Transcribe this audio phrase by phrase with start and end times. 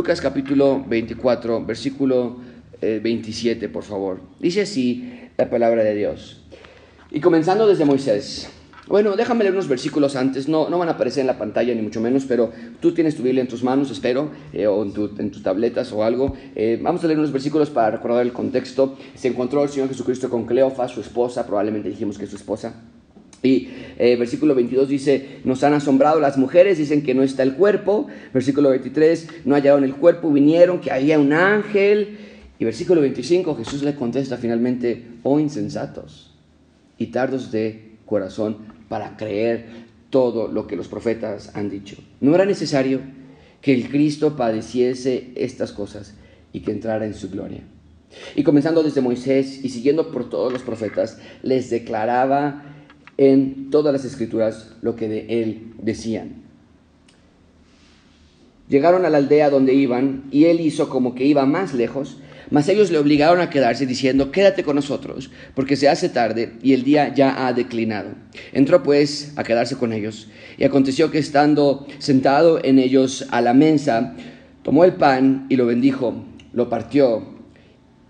[0.00, 2.38] Lucas capítulo 24, versículo
[2.80, 4.18] 27, eh, por favor.
[4.38, 6.40] Dice así la palabra de Dios.
[7.10, 8.48] Y comenzando desde Moisés.
[8.88, 11.82] Bueno, déjame leer unos versículos antes, no, no van a aparecer en la pantalla ni
[11.82, 12.50] mucho menos, pero
[12.80, 16.34] tú tienes tu Biblia en tus manos, espero, eh, o en, tus tabletas o algo.
[16.56, 18.96] Eh, vamos a leer unos versículos para recordar el contexto.
[19.14, 22.72] Se encontró el Señor Jesucristo con Cleofa, su esposa, probablemente dijimos que es su esposa.
[23.42, 23.68] Y
[23.98, 28.06] eh, versículo 22 dice, nos han asombrado las mujeres, dicen que no está el cuerpo.
[28.34, 32.18] Versículo 23, no hallaron el cuerpo, vinieron, que había un ángel.
[32.58, 36.34] Y versículo 25, Jesús le contesta finalmente, oh insensatos
[36.98, 39.66] y tardos de corazón para creer
[40.10, 41.96] todo lo que los profetas han dicho.
[42.20, 43.00] No era necesario
[43.62, 46.14] que el Cristo padeciese estas cosas
[46.52, 47.62] y que entrara en su gloria.
[48.34, 52.69] Y comenzando desde Moisés y siguiendo por todos los profetas, les declaraba
[53.20, 56.42] en todas las escrituras lo que de él decían.
[58.68, 62.18] Llegaron a la aldea donde iban y él hizo como que iba más lejos
[62.50, 66.72] mas ellos le obligaron a quedarse diciendo, quédate con nosotros, porque se hace tarde y
[66.72, 68.10] el día ya ha declinado.
[68.52, 70.28] Entró pues a quedarse con ellos.
[70.58, 74.16] Y aconteció que estando sentado en ellos a la mesa,
[74.62, 77.29] tomó el pan y lo bendijo, lo partió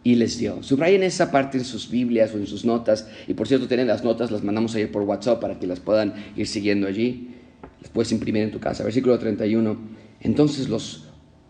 [0.03, 0.62] y les dio.
[0.62, 3.06] Subrayen esa parte en sus Biblias o en sus notas.
[3.29, 6.15] Y por cierto, tienen las notas, las mandamos ayer por WhatsApp para que las puedan
[6.37, 7.34] ir siguiendo allí.
[7.81, 8.84] Las puedes imprimir en tu casa.
[8.84, 9.78] Versículo 31.
[10.21, 11.09] Entonces los,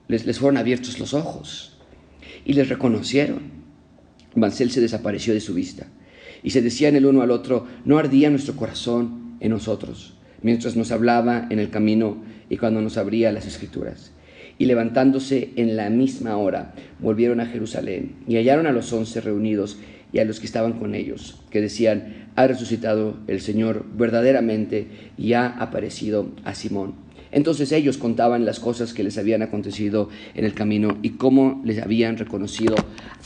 [0.09, 1.77] les, les fueron abiertos los ojos
[2.45, 3.61] y les reconocieron.
[4.35, 5.87] Mansell se desapareció de su vista
[6.43, 10.91] y se decían el uno al otro, no ardía nuestro corazón en nosotros, mientras nos
[10.91, 14.13] hablaba en el camino y cuando nos abría las escrituras.
[14.61, 19.79] Y levantándose en la misma hora, volvieron a Jerusalén y hallaron a los once reunidos
[20.13, 25.33] y a los que estaban con ellos, que decían, ha resucitado el Señor verdaderamente y
[25.33, 26.93] ha aparecido a Simón.
[27.33, 31.81] Entonces ellos contaban las cosas que les habían acontecido en el camino y cómo les
[31.81, 32.75] habían reconocido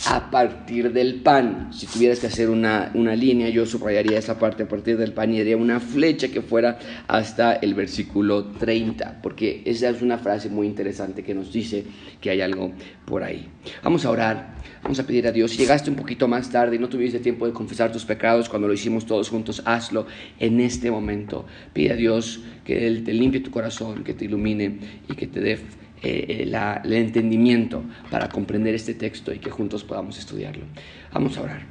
[0.06, 1.70] a partir del pan.
[1.72, 5.40] Si tuvieras que hacer una, línea, yo subrayaría esa parte a partir del pan y
[5.40, 10.66] haría una flecha que fuera hasta el versículo 30, porque esa es una frase muy
[10.66, 11.84] interesante que nos dice
[12.20, 12.72] que hay algo
[13.04, 13.48] por ahí.
[13.82, 15.52] Vamos a orar, vamos a pedir a Dios.
[15.52, 18.68] Si llegaste un poquito más tarde y no tuviste tiempo de confesar tus pecados cuando
[18.68, 20.06] lo hicimos todos juntos, hazlo
[20.38, 21.46] en este momento.
[21.72, 24.78] Pide a Dios que Él te limpie tu corazón, que te ilumine
[25.08, 25.60] y que te dé eh,
[26.02, 30.64] eh, el entendimiento para comprender este texto y que juntos podamos estudiarlo.
[31.12, 31.62] Vamos a orar.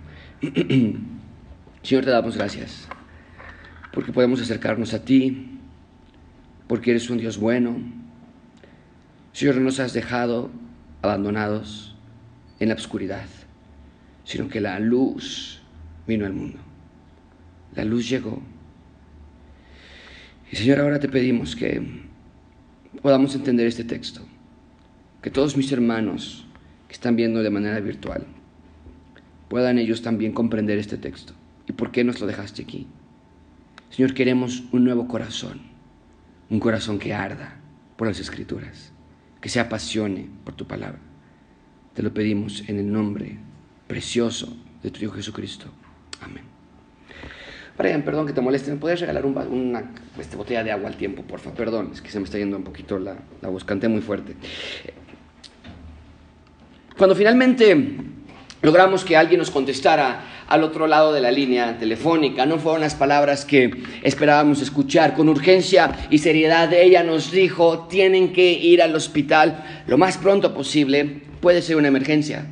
[1.84, 2.88] Señor, te damos gracias
[3.92, 5.60] porque podemos acercarnos a ti,
[6.68, 7.76] porque eres un Dios bueno.
[9.34, 10.50] Señor, no nos has dejado
[11.02, 11.96] abandonados
[12.60, 13.26] en la oscuridad,
[14.24, 15.62] sino que la luz
[16.08, 16.60] vino al mundo.
[17.76, 18.42] La luz llegó
[20.54, 21.82] y Señor, ahora te pedimos que
[23.02, 24.22] podamos entender este texto,
[25.22, 26.46] que todos mis hermanos
[26.88, 28.26] que están viendo de manera virtual
[29.48, 31.34] puedan ellos también comprender este texto.
[31.68, 32.88] ¿Y por qué nos lo dejaste aquí?
[33.90, 35.62] Señor, queremos un nuevo corazón,
[36.50, 37.60] un corazón que arda
[37.96, 38.92] por las escrituras,
[39.40, 41.00] que se apasione por tu palabra.
[41.94, 43.38] Te lo pedimos en el nombre
[43.88, 45.68] precioso de tu Hijo Jesucristo.
[46.22, 46.53] Amén.
[47.78, 51.24] Brian, perdón que te moleste, ¿me puedes regalar una este, botella de agua al tiempo,
[51.24, 51.58] por favor?
[51.58, 54.36] Perdón, es que se me está yendo un poquito la, la voz, canté muy fuerte.
[56.98, 57.76] Cuando finalmente
[58.62, 62.94] logramos que alguien nos contestara al otro lado de la línea telefónica, no fueron las
[62.94, 63.72] palabras que
[64.04, 65.16] esperábamos escuchar.
[65.16, 70.54] Con urgencia y seriedad ella nos dijo, tienen que ir al hospital lo más pronto
[70.54, 72.46] posible, puede ser una emergencia.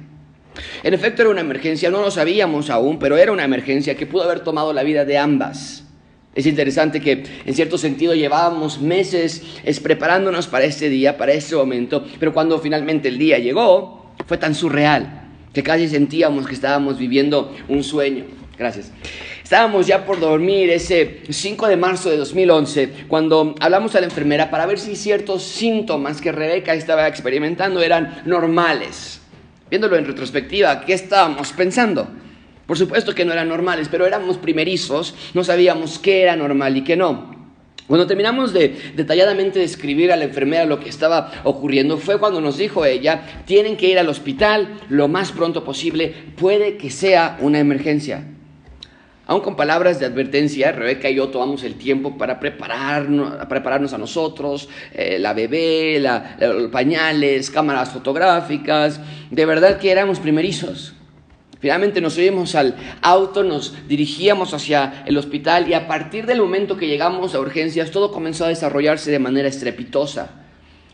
[0.83, 4.23] En efecto era una emergencia, no lo sabíamos aún, pero era una emergencia que pudo
[4.23, 5.85] haber tomado la vida de ambas.
[6.33, 9.43] Es interesante que en cierto sentido llevábamos meses
[9.83, 14.55] preparándonos para este día, para este momento, pero cuando finalmente el día llegó, fue tan
[14.55, 18.23] surreal que casi sentíamos que estábamos viviendo un sueño.
[18.57, 18.91] Gracias.
[19.43, 24.49] Estábamos ya por dormir ese 5 de marzo de 2011 cuando hablamos a la enfermera
[24.49, 29.20] para ver si ciertos síntomas que Rebeca estaba experimentando eran normales
[29.71, 32.07] viéndolo en retrospectiva, ¿qué estábamos pensando?
[32.67, 36.83] Por supuesto que no eran normales, pero éramos primerizos, no sabíamos qué era normal y
[36.83, 37.31] qué no.
[37.87, 42.57] Cuando terminamos de detalladamente describir a la enfermera lo que estaba ocurriendo, fue cuando nos
[42.57, 47.59] dijo ella, tienen que ir al hospital lo más pronto posible, puede que sea una
[47.59, 48.25] emergencia.
[49.31, 53.97] Aún con palabras de advertencia, Rebeca y yo tomamos el tiempo para prepararnos, prepararnos a
[53.97, 58.99] nosotros, eh, la bebé, los pañales, cámaras fotográficas.
[59.29, 60.95] De verdad que éramos primerizos.
[61.61, 66.75] Finalmente nos subimos al auto, nos dirigíamos hacia el hospital y a partir del momento
[66.75, 70.40] que llegamos a urgencias todo comenzó a desarrollarse de manera estrepitosa.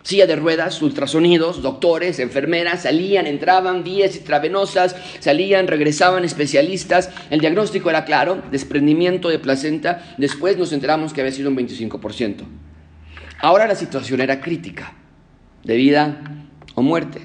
[0.03, 7.09] Silla de ruedas, ultrasonidos, doctores, enfermeras, salían, entraban, vías intravenosas, salían, regresaban especialistas.
[7.29, 10.15] El diagnóstico era claro, desprendimiento de placenta.
[10.17, 12.43] Después nos enteramos que había sido un 25%.
[13.39, 14.93] Ahora la situación era crítica,
[15.63, 16.21] de vida
[16.75, 17.21] o muerte.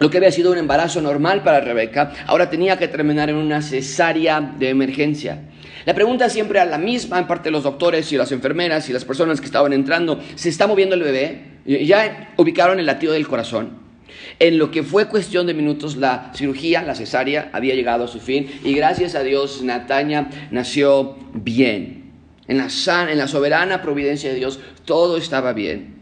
[0.00, 3.62] Lo que había sido un embarazo normal para Rebeca, ahora tenía que terminar en una
[3.62, 5.50] cesárea de emergencia.
[5.84, 9.04] La pregunta siempre era la misma en parte los doctores y las enfermeras y las
[9.04, 10.20] personas que estaban entrando.
[10.34, 11.42] ¿Se está moviendo el bebé?
[11.66, 13.84] Ya ubicaron el latido del corazón.
[14.38, 18.20] En lo que fue cuestión de minutos, la cirugía, la cesárea, había llegado a su
[18.20, 22.12] fin y gracias a Dios Nataña nació bien.
[22.46, 22.68] En la,
[23.10, 25.94] en la soberana providencia de Dios todo estaba bien.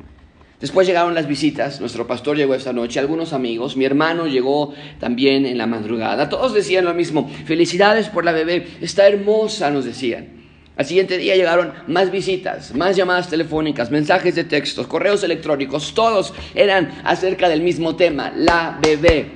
[0.63, 5.45] Después llegaron las visitas, nuestro pastor llegó esta noche, algunos amigos, mi hermano llegó también
[5.45, 6.29] en la madrugada.
[6.29, 10.29] Todos decían lo mismo, felicidades por la bebé, está hermosa, nos decían.
[10.77, 16.33] Al siguiente día llegaron más visitas, más llamadas telefónicas, mensajes de textos, correos electrónicos, todos
[16.55, 19.33] eran acerca del mismo tema, la bebé.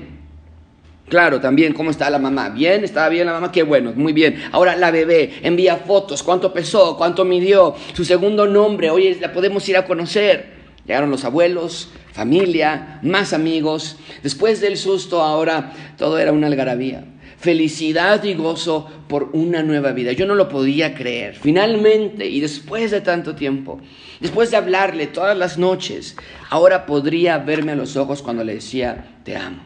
[1.08, 2.50] Claro, también, ¿cómo está la mamá?
[2.50, 4.44] Bien, estaba bien la mamá, qué bueno, muy bien.
[4.52, 9.68] Ahora la bebé envía fotos, cuánto pesó, cuánto midió, su segundo nombre, oye, la podemos
[9.68, 10.55] ir a conocer.
[10.86, 13.96] Llegaron los abuelos, familia, más amigos.
[14.22, 17.04] Después del susto ahora todo era una algarabía.
[17.38, 20.12] Felicidad y gozo por una nueva vida.
[20.12, 21.34] Yo no lo podía creer.
[21.34, 23.80] Finalmente, y después de tanto tiempo,
[24.20, 26.16] después de hablarle todas las noches,
[26.50, 29.65] ahora podría verme a los ojos cuando le decía, te amo.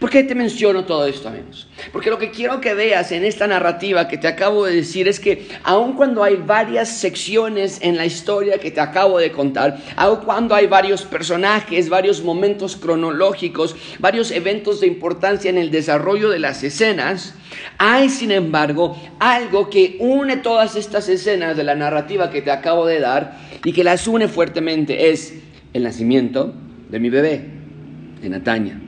[0.00, 1.68] ¿Por qué te menciono todo esto, amigos?
[1.92, 5.20] Porque lo que quiero que veas en esta narrativa que te acabo de decir es
[5.20, 10.20] que aun cuando hay varias secciones en la historia que te acabo de contar, aun
[10.24, 16.40] cuando hay varios personajes, varios momentos cronológicos, varios eventos de importancia en el desarrollo de
[16.40, 17.34] las escenas,
[17.78, 22.86] hay sin embargo algo que une todas estas escenas de la narrativa que te acabo
[22.86, 25.34] de dar y que las une fuertemente, es
[25.72, 26.52] el nacimiento
[26.88, 27.44] de mi bebé,
[28.20, 28.85] de Nataña.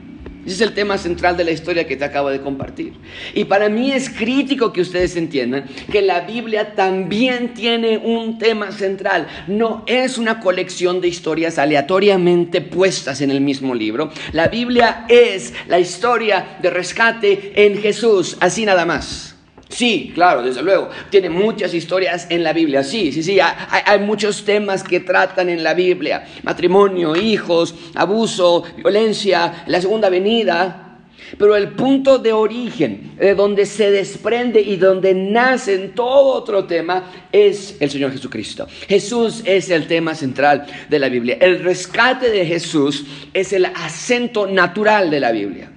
[0.49, 2.93] Ese es el tema central de la historia que te acabo de compartir.
[3.35, 8.71] Y para mí es crítico que ustedes entiendan que la Biblia también tiene un tema
[8.71, 9.27] central.
[9.47, 14.09] No es una colección de historias aleatoriamente puestas en el mismo libro.
[14.31, 19.38] La Biblia es la historia de rescate en Jesús, así nada más.
[19.69, 20.89] Sí, claro, desde luego.
[21.11, 22.83] Tiene muchas historias en la Biblia.
[22.83, 23.39] Sí, sí, sí.
[23.39, 26.27] Hay, muchos temas que tratan en la Biblia.
[26.41, 30.85] Matrimonio, hijos, abuso, violencia, la segunda venida.
[31.37, 36.65] Pero el punto de origen, de donde se desprende y donde nace en todo otro
[36.65, 38.67] tema, es el Señor Jesucristo.
[38.87, 41.37] Jesús es el tema central de la Biblia.
[41.39, 45.71] El rescate de Jesús es el acento natural de la Biblia.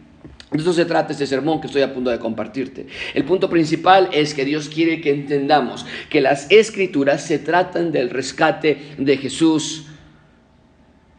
[0.53, 2.87] De eso se trata este sermón que estoy a punto de compartirte.
[3.15, 8.11] El punto principal es que Dios quiere que entendamos que las escrituras se tratan del
[8.11, 9.87] rescate de Jesús.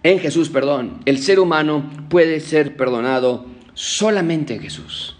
[0.03, 5.12] En Jesús, perdón, el ser humano puede ser perdonado solamente en Jesús.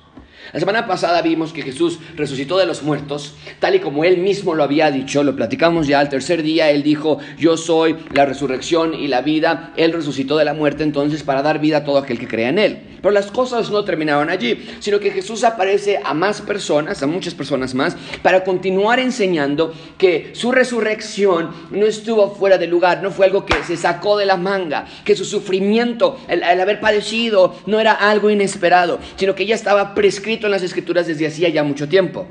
[0.54, 4.54] La semana pasada vimos que Jesús resucitó de los muertos, tal y como él mismo
[4.54, 8.94] lo había dicho, lo platicamos ya al tercer día, él dijo, yo soy la resurrección
[8.94, 12.20] y la vida, él resucitó de la muerte entonces para dar vida a todo aquel
[12.20, 12.80] que crea en él.
[13.02, 17.34] Pero las cosas no terminaron allí, sino que Jesús aparece a más personas, a muchas
[17.34, 23.26] personas más, para continuar enseñando que su resurrección no estuvo fuera de lugar, no fue
[23.26, 27.80] algo que se sacó de la manga, que su sufrimiento, el, el haber padecido, no
[27.80, 31.88] era algo inesperado, sino que ya estaba prescrito en las escrituras desde hacía ya mucho
[31.88, 32.28] tiempo.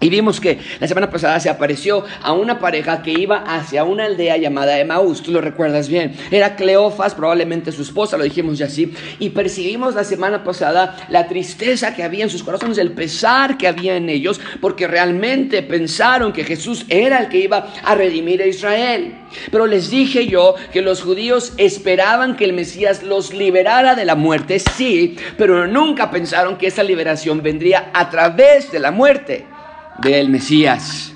[0.00, 4.04] Y vimos que la semana pasada se apareció a una pareja que iba hacia una
[4.04, 6.14] aldea llamada Emaús, tú lo recuerdas bien.
[6.30, 8.94] Era Cleofas, probablemente su esposa, lo dijimos ya así.
[9.18, 13.66] Y percibimos la semana pasada la tristeza que había en sus corazones, el pesar que
[13.66, 18.46] había en ellos, porque realmente pensaron que Jesús era el que iba a redimir a
[18.46, 19.16] Israel.
[19.50, 24.14] Pero les dije yo que los judíos esperaban que el Mesías los liberara de la
[24.14, 29.57] muerte, sí, pero nunca pensaron que esa liberación vendría a través de la muerte
[29.98, 31.12] del Mesías.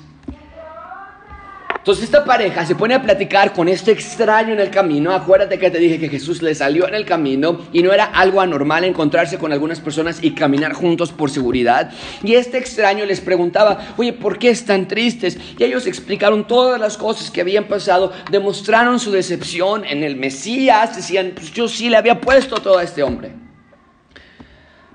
[1.83, 5.11] Entonces esta pareja se pone a platicar con este extraño en el camino.
[5.11, 8.39] Acuérdate que te dije que Jesús le salió en el camino y no era algo
[8.39, 11.91] anormal encontrarse con algunas personas y caminar juntos por seguridad.
[12.23, 15.37] Y este extraño les preguntaba, oye, ¿por qué están tristes?
[15.59, 20.95] Y ellos explicaron todas las cosas que habían pasado, demostraron su decepción en el Mesías,
[20.95, 23.33] decían, pues yo sí le había puesto todo a este hombre.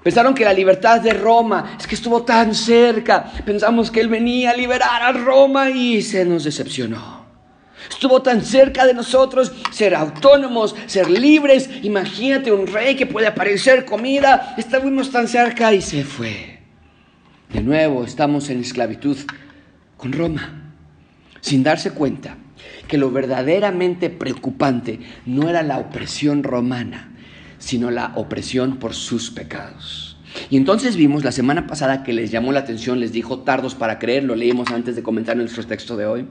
[0.02, 3.24] Pensaron que la libertad de Roma es que estuvo tan cerca.
[3.44, 7.26] Pensamos que Él venía a liberar a Roma y se nos decepcionó.
[7.90, 11.68] Estuvo tan cerca de nosotros ser autónomos, ser libres.
[11.82, 14.54] Imagínate un rey que puede aparecer comida.
[14.56, 16.58] Estuvimos tan cerca y se fue.
[17.52, 19.16] De nuevo estamos en esclavitud
[19.96, 20.74] con Roma.
[21.40, 22.36] Sin darse cuenta,
[22.88, 27.12] que lo verdaderamente preocupante no era la opresión romana,
[27.68, 30.16] sino la opresión por sus pecados.
[30.48, 33.98] Y entonces vimos la semana pasada que les llamó la atención, les dijo tardos para
[33.98, 36.26] creer, lo leímos antes de comentar nuestro texto de hoy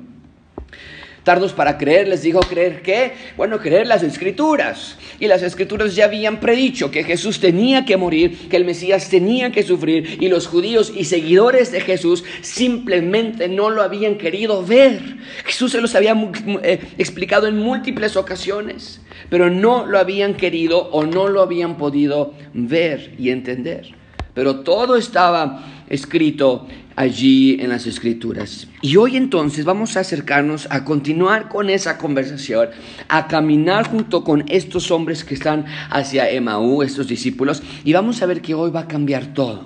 [1.54, 3.12] para creer, les dijo creer qué?
[3.36, 4.98] Bueno, creer las escrituras.
[5.20, 9.52] Y las escrituras ya habían predicho que Jesús tenía que morir, que el Mesías tenía
[9.52, 15.02] que sufrir y los judíos y seguidores de Jesús simplemente no lo habían querido ver.
[15.44, 16.16] Jesús se los había
[16.64, 22.34] eh, explicado en múltiples ocasiones, pero no lo habían querido o no lo habían podido
[22.54, 23.92] ver y entender.
[24.38, 28.68] Pero todo estaba escrito allí en las escrituras.
[28.84, 32.70] Y hoy entonces vamos a acercarnos a continuar con esa conversación,
[33.08, 38.28] a caminar junto con estos hombres que están hacia Emaú, estos discípulos, y vamos a
[38.28, 39.66] ver que hoy va a cambiar todo.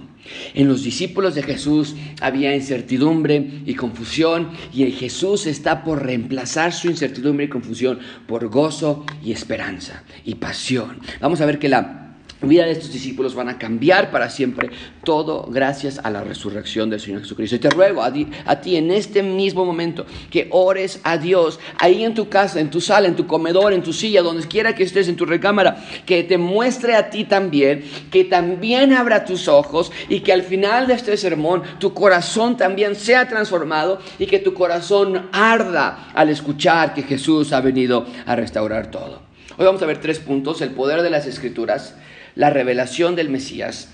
[0.54, 6.72] En los discípulos de Jesús había incertidumbre y confusión y en Jesús está por reemplazar
[6.72, 11.00] su incertidumbre y confusión por gozo y esperanza y pasión.
[11.20, 12.11] Vamos a ver que la
[12.48, 14.70] vida de estos discípulos van a cambiar para siempre,
[15.04, 17.56] todo gracias a la resurrección del Señor Jesucristo.
[17.56, 22.14] Y te ruego a ti, en este mismo momento que ores a Dios, ahí en
[22.14, 25.08] tu casa, en tu sala, en tu comedor, en tu silla, donde quiera que estés,
[25.08, 30.22] en tu recámara, que te muestre a ti también, que también abra tus ojos y
[30.22, 35.30] que al final de este sermón tu corazón también sea transformado y que tu corazón
[35.32, 39.22] arda al escuchar que Jesús ha venido a restaurar todo.
[39.58, 41.96] Hoy vamos a ver tres puntos, el poder de las escrituras
[42.36, 43.90] la revelación del Mesías,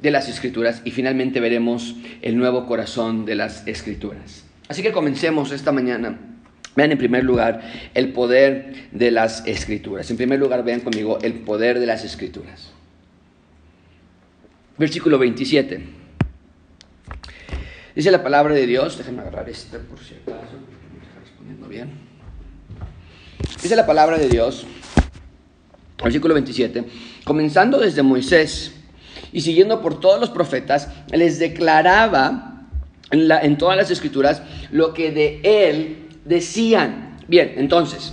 [0.00, 4.44] de las Escrituras y finalmente veremos el nuevo corazón de las Escrituras.
[4.68, 6.18] Así que comencemos esta mañana.
[6.76, 7.62] Vean en primer lugar
[7.94, 10.10] el poder de las Escrituras.
[10.10, 12.70] En primer lugar, vean conmigo el poder de las Escrituras.
[14.78, 15.84] Versículo 27.
[17.94, 20.56] Dice la palabra de Dios, déjenme agarrar este por si acaso,
[21.20, 21.90] respondiendo bien.
[23.60, 24.64] Dice la palabra de Dios,
[26.02, 26.84] versículo 27
[27.24, 28.72] comenzando desde Moisés
[29.32, 32.66] y siguiendo por todos los profetas, les declaraba
[33.10, 37.16] en, en todas las escrituras lo que de él decían.
[37.28, 38.12] Bien, entonces,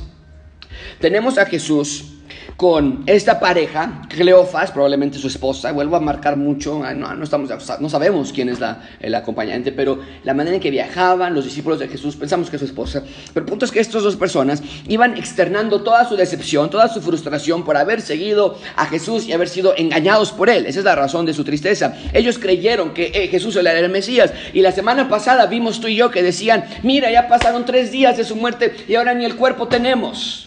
[1.00, 2.16] tenemos a Jesús
[2.58, 7.88] con esta pareja, Cleofas, probablemente su esposa, vuelvo a marcar mucho, no, no, estamos, no
[7.88, 11.88] sabemos quién es la, el acompañante, pero la manera en que viajaban los discípulos de
[11.88, 15.16] Jesús, pensamos que es su esposa, pero el punto es que estas dos personas iban
[15.18, 19.76] externando toda su decepción, toda su frustración por haber seguido a Jesús y haber sido
[19.78, 21.96] engañados por él, esa es la razón de su tristeza.
[22.12, 25.96] Ellos creyeron que eh, Jesús era el Mesías y la semana pasada vimos tú y
[25.96, 29.36] yo que decían, mira, ya pasaron tres días de su muerte y ahora ni el
[29.36, 30.47] cuerpo tenemos.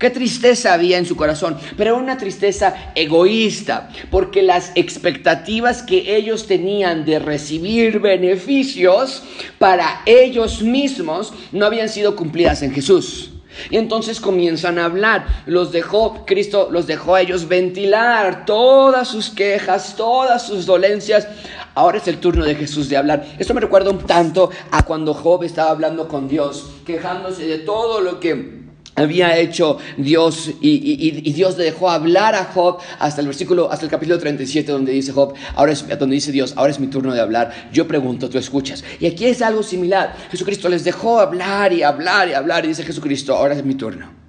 [0.00, 6.46] Qué tristeza había en su corazón, pero una tristeza egoísta, porque las expectativas que ellos
[6.46, 9.22] tenían de recibir beneficios
[9.58, 13.32] para ellos mismos no habían sido cumplidas en Jesús.
[13.68, 15.26] Y entonces comienzan a hablar.
[15.44, 21.28] Los dejó, Cristo los dejó a ellos ventilar todas sus quejas, todas sus dolencias.
[21.74, 23.26] Ahora es el turno de Jesús de hablar.
[23.38, 28.00] Esto me recuerda un tanto a cuando Job estaba hablando con Dios, quejándose de todo
[28.00, 28.69] lo que
[29.02, 33.90] había hecho Dios y, Dios le dejó hablar a Job hasta el versículo, hasta el
[33.90, 37.20] capítulo 37 donde dice Job, ahora es, donde dice Dios, ahora es mi turno de
[37.20, 38.84] hablar, yo pregunto, tú escuchas.
[38.98, 42.84] Y aquí es algo similar, Jesucristo les dejó hablar y hablar y hablar y dice
[42.84, 44.19] Jesucristo, ahora es mi turno.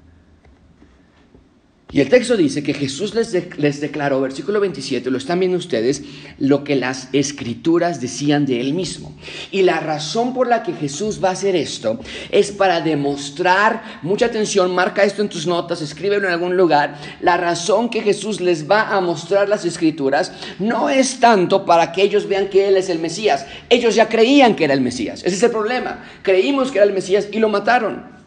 [1.94, 6.04] Y el texto dice que Jesús les, declaró, versículo 27, lo están viendo ustedes,
[6.40, 9.14] lo que las escrituras decían de él mismo.
[9.52, 14.28] Y la razón por la que Jesús va a hacer esto es para demostrar, mucha
[14.28, 18.70] atención, marca esto en tus notas, escríbelo en algún lugar, la razón que Jesús les
[18.70, 22.88] va a mostrar las escrituras no es tanto para que ellos vean que Él es
[22.88, 26.78] el Mesías, ellos ya creían que era el Mesías, ese es el problema, creímos que
[26.78, 28.22] era el Mesías y lo mataron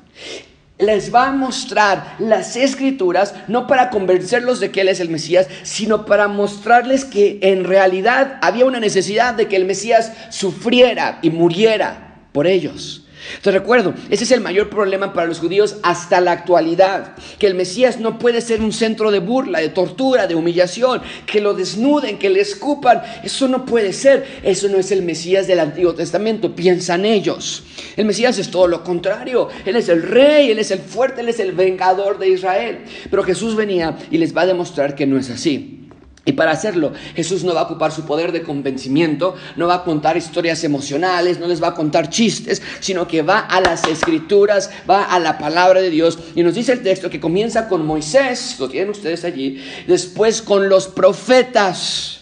[0.78, 5.49] les va a mostrar las escrituras no para convencerlos de que Él es el Mesías,
[5.62, 11.31] sino para mostrarles que en realidad había una necesidad de que el Mesías sufriera y
[11.31, 13.03] muriera por ellos.
[13.43, 17.54] Te recuerdo, ese es el mayor problema para los judíos hasta la actualidad, que el
[17.54, 22.19] Mesías no puede ser un centro de burla, de tortura, de humillación, que lo desnuden,
[22.19, 26.54] que le escupan, eso no puede ser, eso no es el Mesías del Antiguo Testamento,
[26.54, 27.64] piensan ellos.
[27.97, 31.28] El Mesías es todo lo contrario, Él es el rey, Él es el fuerte, Él
[31.28, 35.19] es el vengador de Israel, pero Jesús venía y les va a demostrar que no
[35.19, 35.84] es así.
[36.26, 39.85] Y para hacerlo, Jesús no va a ocupar su poder de convencimiento, no va a
[39.85, 44.71] contar historias emocionales, no les va a contar chistes, sino que va a las escrituras,
[44.88, 46.19] va a la palabra de Dios.
[46.35, 50.71] Y nos dice el texto que comienza con Moisés, lo tienen ustedes allí, después con
[50.71, 52.21] los profetas.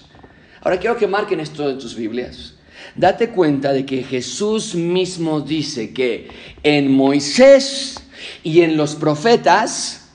[0.63, 2.55] Ahora quiero que marquen esto en sus Biblias.
[2.97, 6.29] date cuenta de que Jesús mismo dice que
[6.65, 8.03] en Moisés
[8.43, 10.09] y en los profetas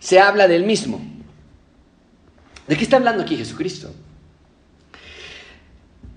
[0.00, 1.17] se habla del mismo.
[2.68, 3.92] ¿De qué está hablando aquí Jesucristo?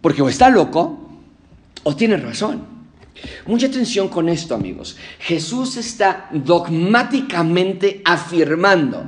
[0.02, 1.10] Porque o está loco
[1.84, 2.66] o tiene razón.
[3.46, 4.98] Mucha atención con esto, amigos.
[5.20, 9.06] Jesús está dogmáticamente afirmando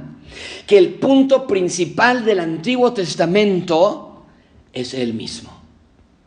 [0.65, 4.25] que el punto principal del Antiguo Testamento
[4.71, 5.51] es Él mismo.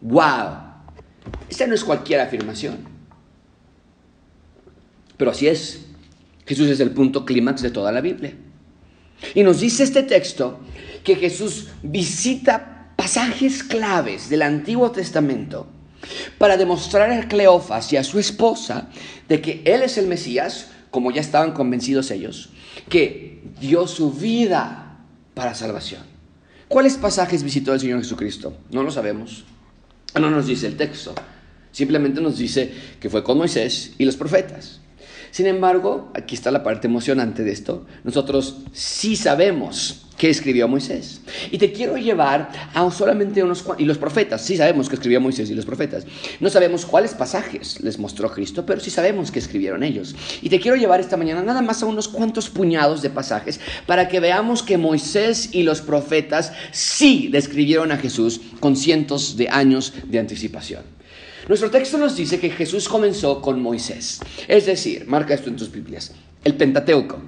[0.00, 0.66] ¡Wow!
[1.48, 2.78] Esta no es cualquier afirmación.
[5.16, 5.86] Pero así es.
[6.44, 8.34] Jesús es el punto clímax de toda la Biblia.
[9.34, 10.60] Y nos dice este texto
[11.06, 15.68] que Jesús visita pasajes claves del Antiguo Testamento
[16.36, 18.88] para demostrar a Cleofas y a su esposa
[19.28, 22.48] de que Él es el Mesías, como ya estaban convencidos ellos,
[22.88, 24.98] que dio su vida
[25.34, 26.02] para salvación.
[26.66, 28.58] ¿Cuáles pasajes visitó el Señor Jesucristo?
[28.72, 29.44] No lo sabemos.
[30.18, 31.14] No nos dice el texto.
[31.70, 34.80] Simplemente nos dice que fue con Moisés y los profetas.
[35.36, 37.84] Sin embargo, aquí está la parte emocionante de esto.
[38.04, 41.20] Nosotros sí sabemos que escribió Moisés.
[41.50, 45.50] Y te quiero llevar a solamente unos y los profetas, sí sabemos que escribió Moisés
[45.50, 46.06] y los profetas.
[46.40, 50.16] No sabemos cuáles pasajes les mostró Cristo, pero sí sabemos que escribieron ellos.
[50.40, 54.08] Y te quiero llevar esta mañana nada más a unos cuantos puñados de pasajes para
[54.08, 59.92] que veamos que Moisés y los profetas sí describieron a Jesús con cientos de años
[60.06, 60.96] de anticipación.
[61.48, 65.70] Nuestro texto nos dice que Jesús comenzó con Moisés, es decir, marca esto en tus
[65.70, 66.12] Biblias,
[66.44, 67.18] el Pentateuco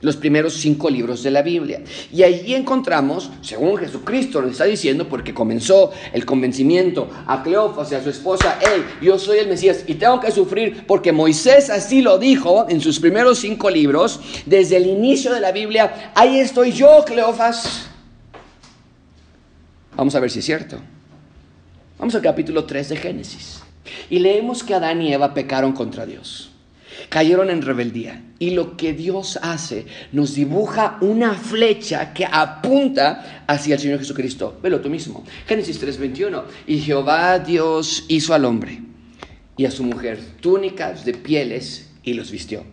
[0.00, 1.82] los primeros cinco libros de la Biblia.
[2.12, 7.96] Y allí encontramos, según Jesucristo nos está diciendo, porque comenzó el convencimiento a Cleofas y
[7.96, 12.00] a su esposa, hey, yo soy el Mesías y tengo que sufrir porque Moisés así
[12.00, 16.72] lo dijo en sus primeros cinco libros, desde el inicio de la Biblia, ahí estoy
[16.72, 17.88] yo, Cleofas.
[19.96, 20.78] Vamos a ver si es cierto.
[21.98, 23.62] Vamos al capítulo 3 de Génesis.
[24.10, 26.50] Y leemos que Adán y Eva pecaron contra Dios
[27.08, 28.22] cayeron en rebeldía.
[28.38, 34.58] Y lo que Dios hace nos dibuja una flecha que apunta hacia el Señor Jesucristo.
[34.62, 35.24] Velo tú mismo.
[35.46, 36.44] Génesis 3:21.
[36.66, 38.80] Y Jehová Dios hizo al hombre
[39.56, 42.64] y a su mujer túnicas de pieles y los vistió.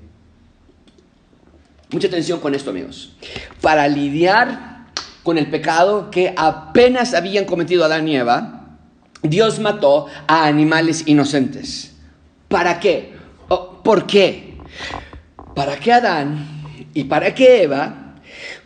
[1.91, 3.13] Mucha atención con esto, amigos.
[3.61, 4.87] Para lidiar
[5.23, 8.54] con el pecado que apenas habían cometido Adán y Eva,
[9.21, 11.93] Dios mató a animales inocentes.
[12.47, 13.13] ¿Para qué?
[13.49, 14.57] Oh, ¿Por qué?
[15.55, 18.15] Para que Adán y para que Eva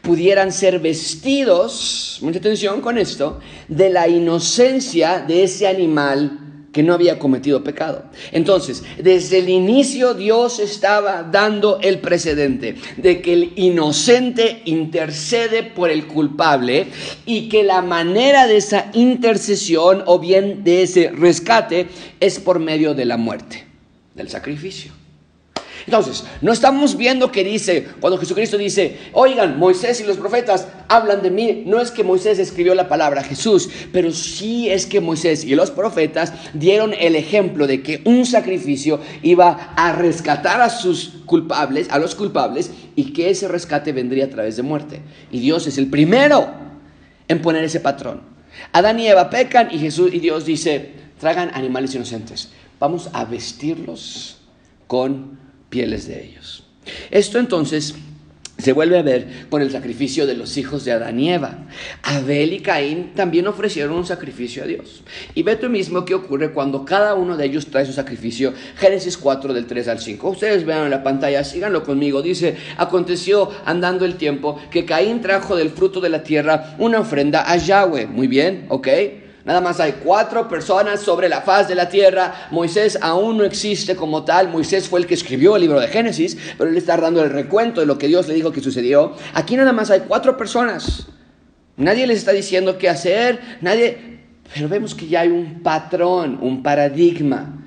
[0.02, 6.94] pudieran ser vestidos, mucha atención con esto, de la inocencia de ese animal que no
[6.94, 8.06] había cometido pecado.
[8.32, 15.90] Entonces, desde el inicio Dios estaba dando el precedente de que el inocente intercede por
[15.90, 16.88] el culpable
[17.26, 21.88] y que la manera de esa intercesión o bien de ese rescate
[22.20, 23.66] es por medio de la muerte
[24.16, 24.99] del sacrificio.
[25.86, 31.22] Entonces, no estamos viendo que dice, cuando Jesucristo dice, oigan, Moisés y los profetas hablan
[31.22, 35.44] de mí, no es que Moisés escribió la palabra Jesús, pero sí es que Moisés
[35.44, 41.14] y los profetas dieron el ejemplo de que un sacrificio iba a rescatar a sus
[41.26, 45.02] culpables, a los culpables, y que ese rescate vendría a través de muerte.
[45.32, 46.50] Y Dios es el primero
[47.28, 48.22] en poner ese patrón.
[48.74, 54.38] Adán y Eva pecan y Jesús y Dios dice, tragan animales inocentes vamos a vestirlos
[54.88, 55.38] con
[55.70, 56.64] pieles de ellos.
[57.12, 57.96] Esto entonces
[58.60, 61.68] se vuelve a ver con el sacrificio de los hijos de Adán y Eva.
[62.04, 65.02] Abel y Caín también ofrecieron un sacrificio a Dios.
[65.34, 68.54] Y ve tú mismo qué ocurre cuando cada uno de ellos trae su sacrificio.
[68.76, 70.30] Génesis 4 del 3 al 5.
[70.30, 72.22] Ustedes vean en la pantalla, síganlo conmigo.
[72.22, 77.50] Dice, aconteció andando el tiempo que Caín trajo del fruto de la tierra una ofrenda
[77.50, 78.08] a Yahweh.
[78.08, 78.88] Muy bien, ¿ok?
[79.46, 82.48] Nada más hay cuatro personas sobre la faz de la tierra.
[82.52, 84.50] Moisés aún no existe como tal.
[84.50, 87.80] Moisés fue el que escribió el libro de Génesis, pero él está dando el recuento
[87.80, 89.14] de lo que Dios le dijo que sucedió.
[89.34, 91.08] Aquí nada más hay cuatro personas.
[91.78, 94.20] Nadie les está diciendo qué hacer, nadie...
[94.54, 97.60] Pero vemos que ya hay un patrón, un paradigma.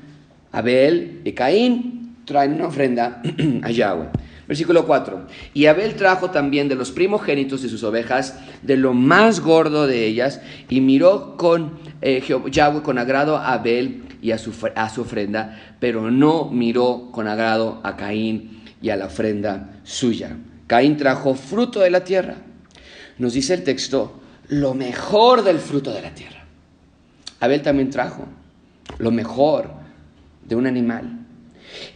[0.50, 3.22] Abel y Caín traen una ofrenda
[3.62, 4.08] a Yahweh.
[4.52, 5.28] Versículo 4.
[5.54, 10.04] Y Abel trajo también de los primogénitos de sus ovejas, de lo más gordo de
[10.04, 15.00] ellas, y miró con eh, Yahweh con agrado a Abel y a su, a su
[15.00, 20.36] ofrenda, pero no miró con agrado a Caín y a la ofrenda suya.
[20.66, 22.34] Caín trajo fruto de la tierra.
[23.16, 26.44] Nos dice el texto, lo mejor del fruto de la tierra.
[27.40, 28.26] Abel también trajo
[28.98, 29.70] lo mejor
[30.46, 31.20] de un animal.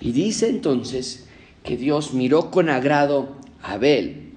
[0.00, 1.25] Y dice entonces
[1.66, 4.32] que Dios miró con agrado a Abel,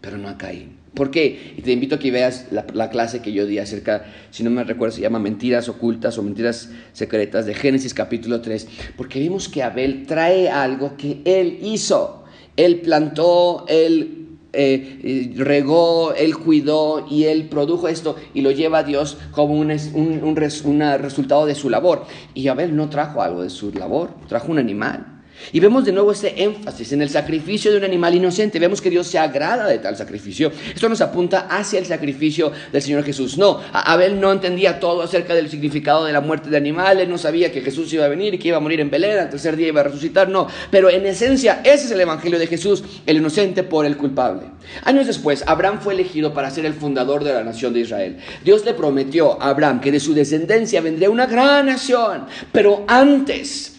[0.00, 0.76] pero no a Caín.
[0.92, 1.54] ¿Por qué?
[1.56, 4.62] Y te invito a que veas la, clase que yo di acerca, si no me
[4.62, 9.62] recuerdo, se llama Mentiras ocultas o Mentiras secretas de Génesis capítulo 3, porque vimos que
[9.62, 12.24] Abel trae algo que él hizo.
[12.56, 18.78] Él plantó, él eh, eh, regó, él cuidó y él produjo esto y lo lleva
[18.78, 22.06] a Dios como un, un, un resultado de su labor.
[22.34, 25.13] Y Abel no trajo algo de su labor, trajo un animal.
[25.52, 28.58] Y vemos de nuevo ese énfasis en el sacrificio de un animal inocente.
[28.58, 30.52] Vemos que Dios se agrada de tal sacrificio.
[30.74, 33.38] Esto nos apunta hacia el sacrificio del Señor Jesús.
[33.38, 37.50] No, Abel no entendía todo acerca del significado de la muerte de animales, no sabía
[37.50, 39.80] que Jesús iba a venir que iba a morir en Belén, al tercer día iba
[39.80, 40.48] a resucitar, no.
[40.70, 44.42] Pero en esencia, ese es el Evangelio de Jesús, el inocente por el culpable.
[44.84, 48.18] Años después, Abraham fue elegido para ser el fundador de la nación de Israel.
[48.44, 53.74] Dios le prometió a Abraham que de su descendencia vendría una gran nación, pero antes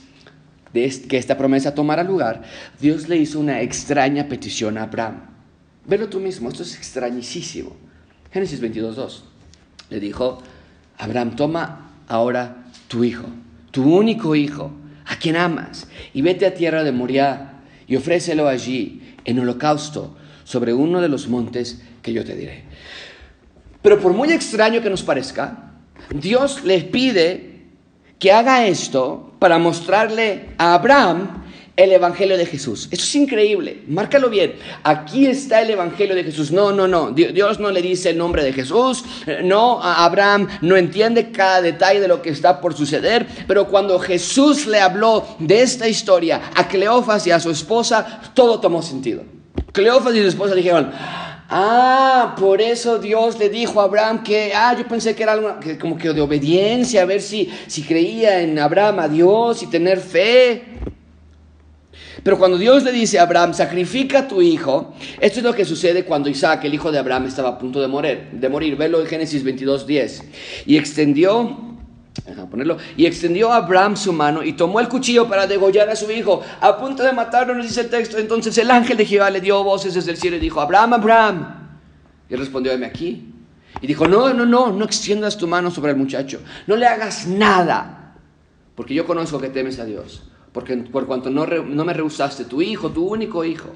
[1.07, 2.43] que esta promesa tomara lugar,
[2.79, 5.21] Dios le hizo una extraña petición a Abraham.
[5.85, 7.75] Velo tú mismo, esto es extrañísimo.
[8.31, 9.21] Génesis 22.2.
[9.89, 10.41] Le dijo,
[10.97, 13.27] Abraham, toma ahora tu hijo,
[13.71, 14.71] tu único hijo,
[15.05, 20.73] a quien amas, y vete a tierra de Moriah y ofrécelo allí en holocausto sobre
[20.73, 22.63] uno de los montes que yo te diré.
[23.81, 25.71] Pero por muy extraño que nos parezca,
[26.09, 27.54] Dios le pide
[28.19, 31.43] que haga esto para mostrarle a Abraham
[31.75, 32.87] el Evangelio de Jesús.
[32.89, 34.55] Eso es increíble, márcalo bien.
[34.83, 36.51] Aquí está el Evangelio de Jesús.
[36.51, 37.11] No, no, no.
[37.11, 39.03] Dios no le dice el nombre de Jesús.
[39.43, 43.27] No, Abraham no entiende cada detalle de lo que está por suceder.
[43.47, 48.59] Pero cuando Jesús le habló de esta historia a Cleofas y a su esposa, todo
[48.59, 49.23] tomó sentido.
[49.73, 50.91] Cleofas y su esposa dijeron,
[51.47, 55.59] Ah, por eso Dios le dijo a Abraham que, ah, yo pensé que era algo
[55.59, 59.67] que, como que de obediencia, a ver si, si creía en Abraham a Dios y
[59.67, 60.63] tener fe.
[62.23, 65.65] Pero cuando Dios le dice a Abraham, sacrifica a tu hijo, esto es lo que
[65.65, 68.29] sucede cuando Isaac, el hijo de Abraham, estaba a punto de morir.
[68.31, 68.75] De morir.
[68.75, 70.23] Velo en Génesis 22, 10.
[70.65, 71.74] Y extendió
[72.49, 72.77] ponerlo.
[72.97, 76.41] Y extendió a Abraham su mano y tomó el cuchillo para degollar a su hijo.
[76.59, 78.17] A punto de matarlo, nos dice el texto.
[78.17, 81.69] Entonces el ángel de Jehová le dio voces desde el cielo y dijo, Abraham, Abraham.
[82.29, 83.31] Y respondió, heme aquí.
[83.81, 86.41] Y dijo, no, no, no, no extiendas tu mano sobre el muchacho.
[86.65, 88.15] No le hagas nada.
[88.73, 90.23] Porque yo conozco que temes a Dios.
[90.51, 93.69] Porque por cuanto no, no me rehusaste tu hijo, tu único hijo.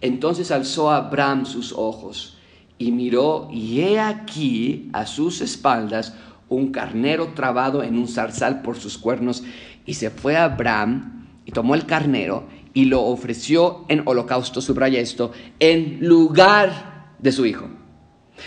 [0.00, 2.38] Entonces alzó Abraham sus ojos
[2.78, 6.14] y miró y he aquí a sus espaldas
[6.48, 9.42] un carnero trabado en un zarzal por sus cuernos,
[9.86, 15.00] y se fue a Abraham y tomó el carnero y lo ofreció en holocausto, subraya
[15.00, 17.68] esto, en lugar de su hijo.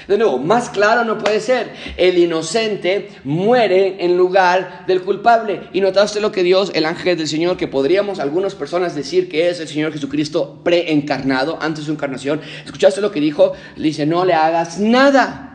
[0.07, 1.73] De nuevo, más claro no puede ser.
[1.97, 5.63] El inocente muere en lugar del culpable.
[5.73, 9.49] Y notaste lo que Dios, el ángel del Señor, que podríamos algunas personas decir que
[9.49, 12.39] es el Señor Jesucristo preencarnado antes de su encarnación.
[12.63, 13.53] ¿Escuchaste lo que dijo?
[13.75, 15.50] Le dice, no le hagas nada.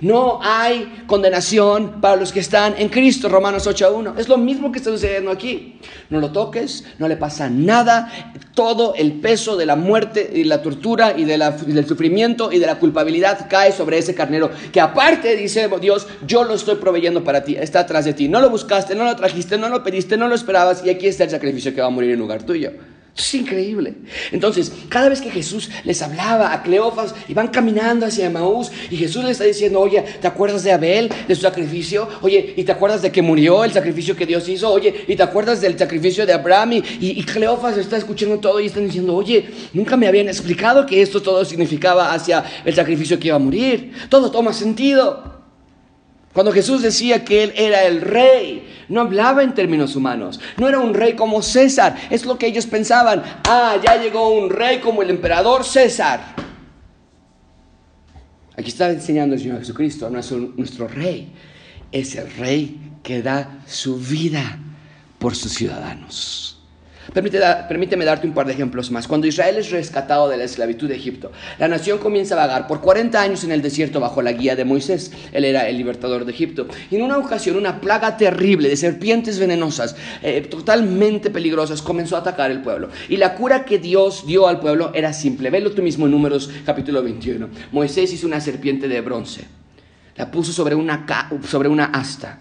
[0.00, 4.16] No hay condenación para los que están en Cristo, Romanos 8.1.
[4.16, 5.80] Es lo mismo que está sucediendo aquí.
[6.08, 8.12] No lo toques, no le pasa nada.
[8.54, 12.78] Todo el peso de la muerte y la tortura y, del sufrimiento y de la
[12.78, 14.50] culpabilidad cae sobre ese carnero.
[14.72, 17.56] Que aparte, dice Dios, yo lo estoy proveyendo para ti.
[17.56, 18.28] Está atrás de ti.
[18.28, 20.84] No lo buscaste, no lo trajiste, no lo pediste, no lo esperabas.
[20.84, 22.72] Y aquí está el sacrificio que va a morir en lugar tuyo.
[23.18, 23.94] Es increíble.
[24.30, 29.24] Entonces, cada vez que Jesús les hablaba a Cleofas, iban caminando hacia Maús y Jesús
[29.24, 32.08] les está diciendo, oye, ¿te acuerdas de Abel, de su sacrificio?
[32.22, 34.70] Oye, ¿y te acuerdas de que murió el sacrificio que Dios hizo?
[34.70, 36.74] Oye, ¿y te acuerdas del sacrificio de Abraham?
[36.74, 41.02] Y, y, Cleofas está escuchando todo y están diciendo, oye, nunca me habían explicado que
[41.02, 43.94] esto todo significaba hacia el sacrificio que iba a morir.
[44.08, 45.37] Todo toma sentido.
[46.38, 50.38] Cuando Jesús decía que Él era el rey, no hablaba en términos humanos.
[50.56, 51.96] No era un rey como César.
[52.10, 53.24] Es lo que ellos pensaban.
[53.42, 56.36] Ah, ya llegó un rey como el emperador César.
[58.56, 61.32] Aquí está enseñando el Señor Jesucristo, nuestro, nuestro rey.
[61.90, 64.60] Es el rey que da su vida
[65.18, 66.57] por sus ciudadanos.
[67.12, 69.08] Permíteme, darte un par de ejemplos más.
[69.08, 72.80] Cuando Israel es rescatado de la esclavitud de Egipto, la nación comienza a vagar por
[72.80, 75.10] 40 años en el desierto bajo la guía de Moisés.
[75.32, 76.66] Él era el libertador de Egipto.
[76.90, 82.20] Y en una ocasión, una plaga terrible de serpientes venenosas, eh, totalmente peligrosas, comenzó a
[82.20, 82.90] atacar el pueblo.
[83.08, 85.50] Y la cura que Dios dio al pueblo era simple.
[85.50, 87.48] Velo tú mismo en Números capítulo 21.
[87.72, 89.46] Moisés hizo una serpiente de bronce.
[90.16, 91.06] La puso sobre una,
[91.48, 92.40] sobre una asta.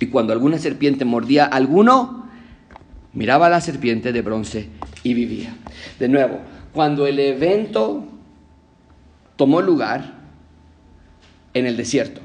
[0.00, 2.23] Y cuando alguna serpiente mordía a alguno,
[3.14, 4.68] miraba la serpiente de bronce
[5.02, 5.56] y vivía.
[5.98, 6.40] De nuevo,
[6.72, 8.04] cuando el evento
[9.36, 10.14] tomó lugar
[11.54, 12.20] en el desierto,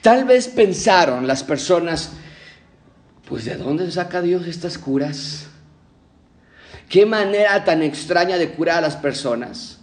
[0.00, 2.12] tal vez pensaron las personas,
[3.28, 5.48] pues ¿de dónde saca Dios estas curas?
[6.88, 9.80] ¿Qué manera tan extraña de curar a las personas?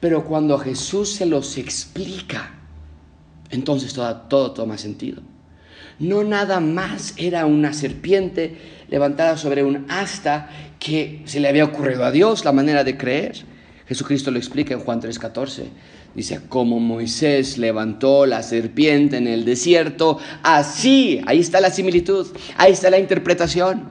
[0.00, 2.50] Pero cuando Jesús se los explica,
[3.50, 5.22] entonces todo, todo toma sentido.
[5.98, 12.04] No nada más era una serpiente levantada sobre un asta que se le había ocurrido
[12.04, 13.44] a Dios la manera de creer.
[13.86, 15.64] Jesucristo lo explica en Juan 3:14.
[16.14, 22.72] Dice, como Moisés levantó la serpiente en el desierto, así, ahí está la similitud, ahí
[22.72, 23.88] está la interpretación.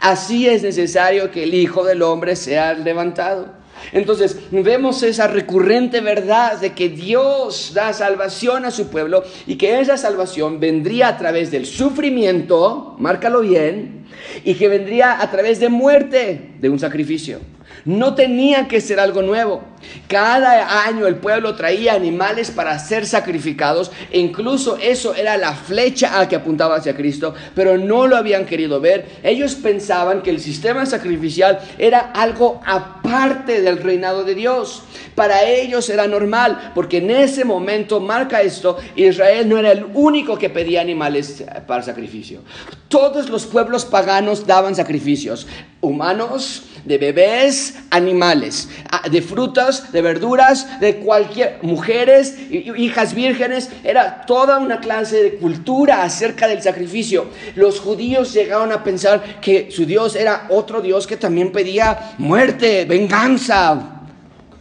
[0.00, 3.59] Así es necesario que el Hijo del Hombre sea levantado.
[3.92, 9.80] Entonces vemos esa recurrente verdad de que Dios da salvación a su pueblo y que
[9.80, 14.06] esa salvación vendría a través del sufrimiento, márcalo bien,
[14.44, 17.40] y que vendría a través de muerte, de un sacrificio.
[17.84, 19.62] No tenía que ser algo nuevo.
[20.08, 26.28] Cada año el pueblo traía animales para ser sacrificados incluso eso era la flecha a
[26.28, 29.06] que apuntaba hacia Cristo, pero no lo habían querido ver.
[29.22, 34.82] Ellos pensaban que el sistema sacrificial era algo aparte del reinado de Dios.
[35.14, 40.38] Para ellos era normal, porque en ese momento, marca esto, Israel no era el único
[40.38, 42.40] que pedía animales para sacrificio.
[42.88, 45.46] Todos los pueblos paganos daban sacrificios,
[45.80, 54.22] humanos, de bebés, animales, ah, de frutas, de verduras, de cualquier, mujeres, hijas vírgenes, era
[54.26, 57.28] toda una clase de cultura acerca del sacrificio.
[57.54, 62.84] Los judíos llegaron a pensar que su Dios era otro Dios que también pedía muerte,
[62.84, 64.02] venganza,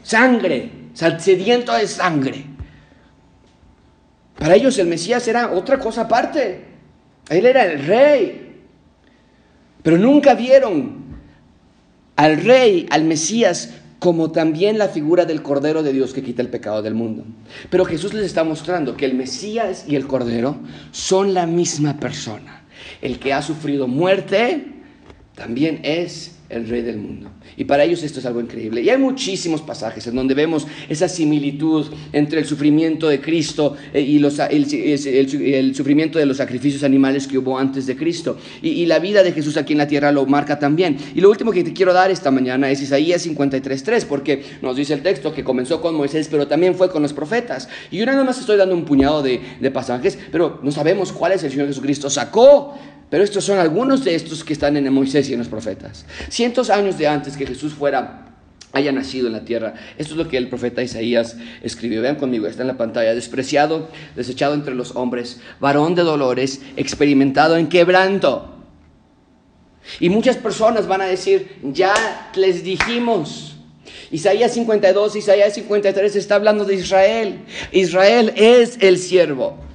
[0.04, 2.46] sangre, sediento de sangre.
[4.38, 6.66] Para ellos el Mesías era otra cosa aparte.
[7.30, 8.46] Él era el rey.
[9.84, 10.99] Pero nunca vieron
[12.20, 16.50] al rey, al Mesías, como también la figura del Cordero de Dios que quita el
[16.50, 17.24] pecado del mundo.
[17.70, 20.58] Pero Jesús les está mostrando que el Mesías y el Cordero
[20.92, 22.64] son la misma persona.
[23.02, 24.68] El que ha sufrido muerte
[25.34, 27.30] también es el rey del mundo.
[27.58, 28.82] Y para ellos esto es algo increíble.
[28.82, 34.02] Y hay muchísimos pasajes en donde vemos esa similitud entre el sufrimiento de Cristo eh,
[34.02, 38.38] y los, el, sufrimiento de los sacrificios animales que hubo antes de Cristo.
[38.62, 40.98] Y, la vida de Jesús aquí en la tierra lo marca también.
[41.14, 44.96] Y lo último que te quiero dar esta mañana es Isaías 53.3, porque nos dice
[44.96, 47.70] el texto que comenzó con Moisés, pero también fue con los profetas.
[47.92, 51.34] Y yo nada más estoy dando un puñado de, de pasajes, pero no sabemos cuál
[51.34, 52.74] es el Señor Jesucristo sacó
[53.10, 56.06] pero estos son algunos de estos que están en Moisés y en los profetas.
[56.30, 58.26] Cientos años de antes que Jesús fuera
[58.72, 59.74] haya nacido en la tierra.
[59.98, 62.02] Esto es lo que el profeta Isaías escribió.
[62.02, 63.16] Vean conmigo, está en la pantalla.
[63.16, 68.56] Despreciado, desechado entre los hombres, varón de dolores, experimentado en quebranto.
[70.00, 73.56] Y muchas personas van a decir, ya les dijimos.
[74.12, 77.40] Isaías 52, Isaías 53 está hablando de Israel.
[77.72, 79.69] Israel es el siervo.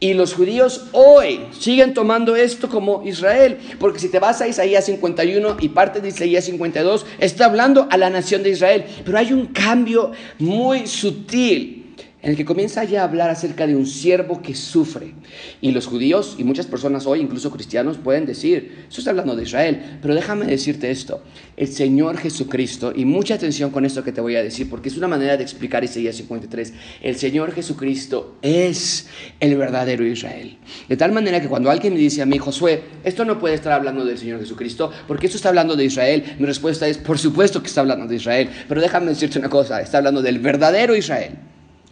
[0.00, 4.86] Y los judíos hoy siguen tomando esto como Israel, porque si te vas a Isaías
[4.86, 8.84] 51 y parte de Isaías 52, está hablando a la nación de Israel.
[9.04, 11.83] Pero hay un cambio muy sutil
[12.24, 15.12] en el que comienza ya a hablar acerca de un siervo que sufre.
[15.60, 19.42] Y los judíos y muchas personas hoy, incluso cristianos, pueden decir, eso está hablando de
[19.42, 21.22] Israel, pero déjame decirte esto,
[21.58, 24.96] el Señor Jesucristo, y mucha atención con esto que te voy a decir, porque es
[24.96, 29.06] una manera de explicar Isaías 53, el Señor Jesucristo es
[29.38, 30.56] el verdadero Israel.
[30.88, 33.72] De tal manera que cuando alguien me dice a mí, Josué, esto no puede estar
[33.72, 37.60] hablando del Señor Jesucristo, porque esto está hablando de Israel, mi respuesta es, por supuesto
[37.60, 41.32] que está hablando de Israel, pero déjame decirte una cosa, está hablando del verdadero Israel.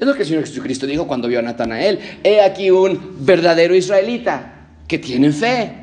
[0.03, 1.97] Es lo que el Señor Jesucristo dijo cuando vio a Natanael.
[2.25, 5.77] He aquí un verdadero israelita que tiene fe.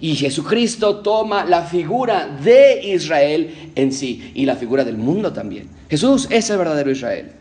[0.00, 5.68] Y Jesucristo toma la figura de Israel en sí y la figura del mundo también.
[5.90, 7.32] Jesús es el verdadero Israel.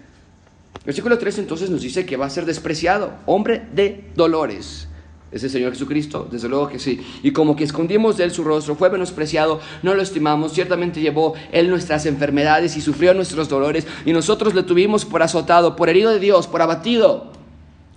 [0.86, 4.90] Versículo 3 entonces nos dice que va a ser despreciado, hombre de dolores
[5.36, 7.06] ese Señor Jesucristo, desde luego que sí.
[7.22, 11.34] Y como que escondimos de Él su rostro, fue menospreciado, no lo estimamos, ciertamente llevó
[11.52, 16.12] Él nuestras enfermedades y sufrió nuestros dolores, y nosotros le tuvimos por azotado, por herido
[16.12, 17.34] de Dios, por abatido.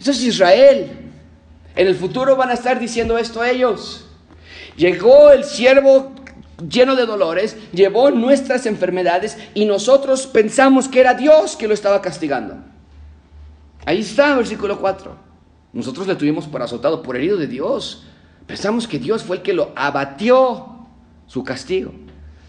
[0.01, 0.91] Eso es Israel.
[1.77, 4.05] En el futuro van a estar diciendo esto ellos.
[4.77, 6.11] Llegó el siervo
[6.69, 12.03] lleno de dolores, llevó nuestras enfermedades y nosotros pensamos que era Dios que lo estaba
[12.03, 12.57] castigando.
[13.87, 15.28] Ahí está, versículo 4.
[15.73, 18.05] Nosotros le tuvimos por azotado, por herido de Dios.
[18.47, 20.87] Pensamos que Dios fue el que lo abatió
[21.27, 21.93] su castigo.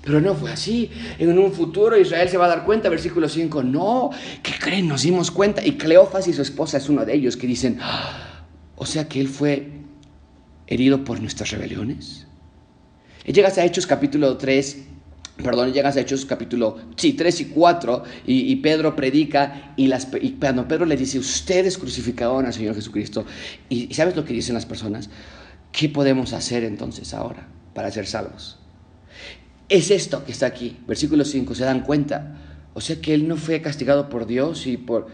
[0.02, 0.90] Pero no fue así.
[1.18, 4.10] En un futuro Israel se va a dar cuenta, versículo 5, no,
[4.42, 4.88] ¿qué creen?
[4.88, 5.66] Nos dimos cuenta.
[5.66, 9.20] Y Cleofas y su esposa es uno de ellos que dicen, ah, o sea que
[9.20, 9.72] él fue
[10.68, 12.28] herido por nuestras rebeliones.
[13.26, 14.89] Y llegas a Hechos capítulo 3
[15.44, 20.32] perdón, llegas a Hechos capítulo sí, 3 y 4 y, Pedro predica y, las, y
[20.32, 23.26] Pedro le dice, ustedes crucificaron al Señor Jesucristo.
[23.70, 25.10] Y, ¿sabes lo que dicen las personas?
[25.72, 28.60] ¿Qué podemos hacer entonces ahora para ser salvos?
[29.70, 32.38] Es esto que está aquí, versículo 5, se dan cuenta.
[32.74, 35.08] O sea que él no fue castigado por Dios y por...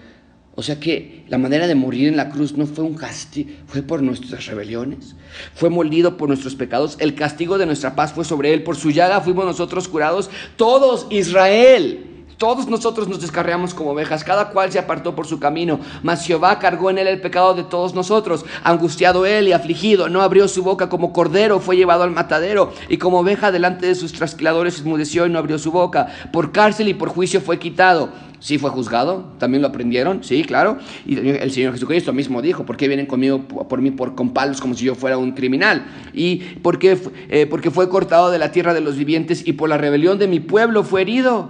[0.58, 3.82] O sea que la manera de morir en la cruz no fue un castigo, fue
[3.82, 5.16] por nuestras rebeliones,
[5.54, 8.92] fue molido por nuestros pecados, el castigo de nuestra paz fue sobre él, por su
[8.92, 12.12] llaga fuimos nosotros curados, todos Israel.
[12.38, 16.60] Todos nosotros nos descarriamos como ovejas, cada cual se apartó por su camino, mas Jehová
[16.60, 18.44] cargó en él el pecado de todos nosotros.
[18.62, 22.98] Angustiado él y afligido, no abrió su boca como cordero, fue llevado al matadero, y
[22.98, 26.08] como oveja delante de sus trasquiladores esmudeció y no abrió su boca.
[26.34, 28.10] Por cárcel y por juicio fue quitado.
[28.40, 30.78] Sí fue juzgado, también lo aprendieron, sí, claro.
[31.06, 34.62] Y el Señor Jesucristo mismo dijo, ¿por qué vienen conmigo por mí por, con palos
[34.62, 35.86] como si yo fuera un criminal?
[36.14, 36.98] Y porque,
[37.30, 40.28] eh, porque fue cortado de la tierra de los vivientes y por la rebelión de
[40.28, 41.50] mi pueblo fue herido.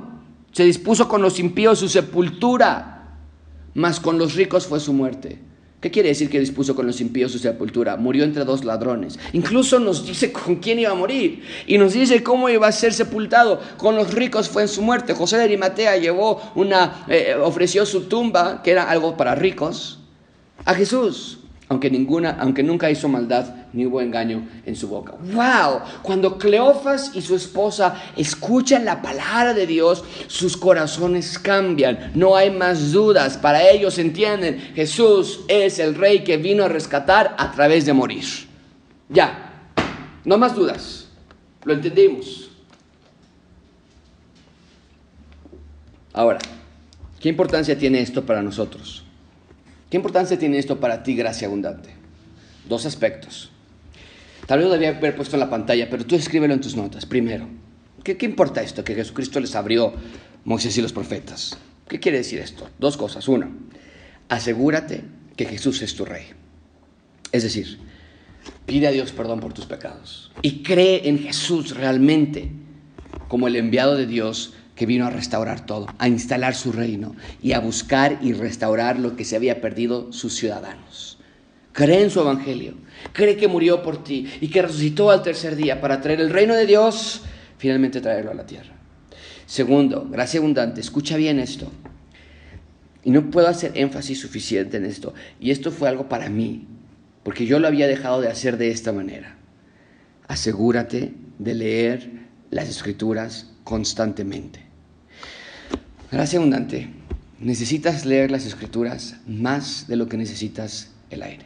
[0.51, 3.17] Se dispuso con los impíos su sepultura,
[3.73, 5.39] mas con los ricos fue su muerte.
[5.85, 7.95] ¿Qué quiere decir que dispuso con los impíos su sepultura?
[7.95, 9.19] Murió entre dos ladrones.
[9.33, 11.43] Incluso nos dice con quién iba a morir.
[11.67, 13.61] Y nos dice cómo iba a ser sepultado.
[13.77, 15.13] Con los ricos fue en su muerte.
[15.13, 19.99] José de Arimatea llevó una, eh, ofreció su tumba, que era algo para ricos,
[20.65, 25.13] a Jesús aunque, ninguna, aunque nunca hizo maldad ni hubo engaño en su boca.
[25.33, 25.81] ¡Wow!
[26.03, 32.11] Cuando Cleofas y su esposa escuchan la palabra de Dios, sus corazones cambian.
[32.13, 33.37] No hay más dudas.
[33.37, 38.25] Para ellos entienden, Jesús es el rey que vino a rescatar a través de morir.
[39.09, 39.71] Ya,
[40.23, 41.07] no más dudas.
[41.63, 42.51] Lo entendimos.
[46.13, 46.39] Ahora,
[47.19, 49.04] ¿qué importancia tiene esto para nosotros?
[49.95, 51.89] ¿Qué importancia tiene esto para ti, gracia abundante?
[52.67, 53.49] Dos aspectos.
[54.45, 57.05] Tal vez lo debía haber puesto en la pantalla, pero tú escríbelo en tus notas.
[57.05, 57.47] Primero,
[58.03, 58.83] ¿qué, ¿qué, importa esto?
[58.83, 59.93] Que Jesucristo les abrió
[60.43, 61.57] Moisés y los profetas.
[61.87, 62.69] ¿Qué quiere decir esto?
[62.77, 63.25] Dos cosas.
[63.29, 63.47] Uno,
[64.27, 65.05] asegúrate
[65.37, 66.25] que Jesús es tu rey.
[67.31, 67.79] Es decir,
[68.65, 72.51] pide a Dios perdón por tus pecados y cree en Jesús realmente
[73.29, 77.53] como el enviado de Dios que vino a restaurar todo, a instalar su reino y
[77.53, 81.17] a buscar y restaurar lo que se había perdido sus ciudadanos.
[81.71, 82.75] Cree en su evangelio,
[83.13, 86.53] cree que murió por ti y que resucitó al tercer día para traer el reino
[86.55, 87.23] de Dios,
[87.57, 88.73] finalmente traerlo a la tierra.
[89.45, 91.71] Segundo, gracia abundante, escucha bien esto.
[93.03, 95.13] Y no puedo hacer énfasis suficiente en esto.
[95.39, 96.67] Y esto fue algo para mí,
[97.23, 99.37] porque yo lo había dejado de hacer de esta manera.
[100.27, 102.11] Asegúrate de leer
[102.49, 104.64] las escrituras constantemente.
[106.11, 106.87] Gracia abundante.
[107.39, 111.45] Necesitas leer las escrituras más de lo que necesitas el aire.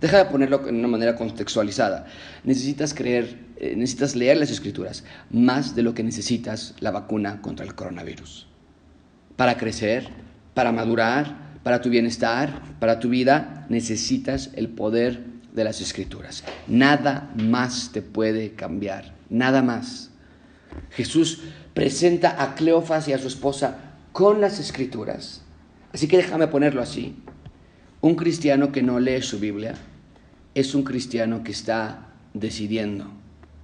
[0.00, 2.06] Deja de ponerlo en una manera contextualizada.
[2.44, 7.66] Necesitas creer, eh, necesitas leer las escrituras más de lo que necesitas la vacuna contra
[7.66, 8.46] el coronavirus.
[9.36, 10.08] Para crecer,
[10.54, 16.44] para madurar, para tu bienestar, para tu vida, necesitas el poder de las escrituras.
[16.68, 20.10] Nada más te puede cambiar, nada más.
[20.90, 21.42] Jesús
[21.80, 25.40] presenta a Cleofas y a su esposa con las escrituras.
[25.94, 27.16] Así que déjame ponerlo así.
[28.02, 29.76] Un cristiano que no lee su Biblia
[30.54, 33.10] es un cristiano que está decidiendo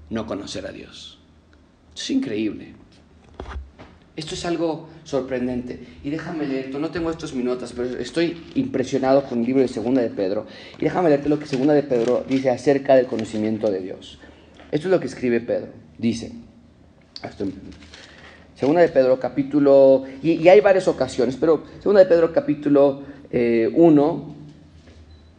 [0.09, 1.19] no conocer a Dios.
[1.95, 2.73] Es increíble.
[4.17, 5.87] Esto es algo sorprendente.
[6.03, 10.01] Y déjame leerte, no tengo estos minutos, pero estoy impresionado con el libro de Segunda
[10.01, 10.47] de Pedro.
[10.79, 14.19] Y déjame leerte lo que Segunda de Pedro dice acerca del conocimiento de Dios.
[14.73, 15.69] Esto es lo que escribe Pedro.
[15.99, 16.33] Dice,
[18.57, 23.71] Segunda de Pedro capítulo, y, hay varias ocasiones, pero Segunda de Pedro capítulo 1 eh,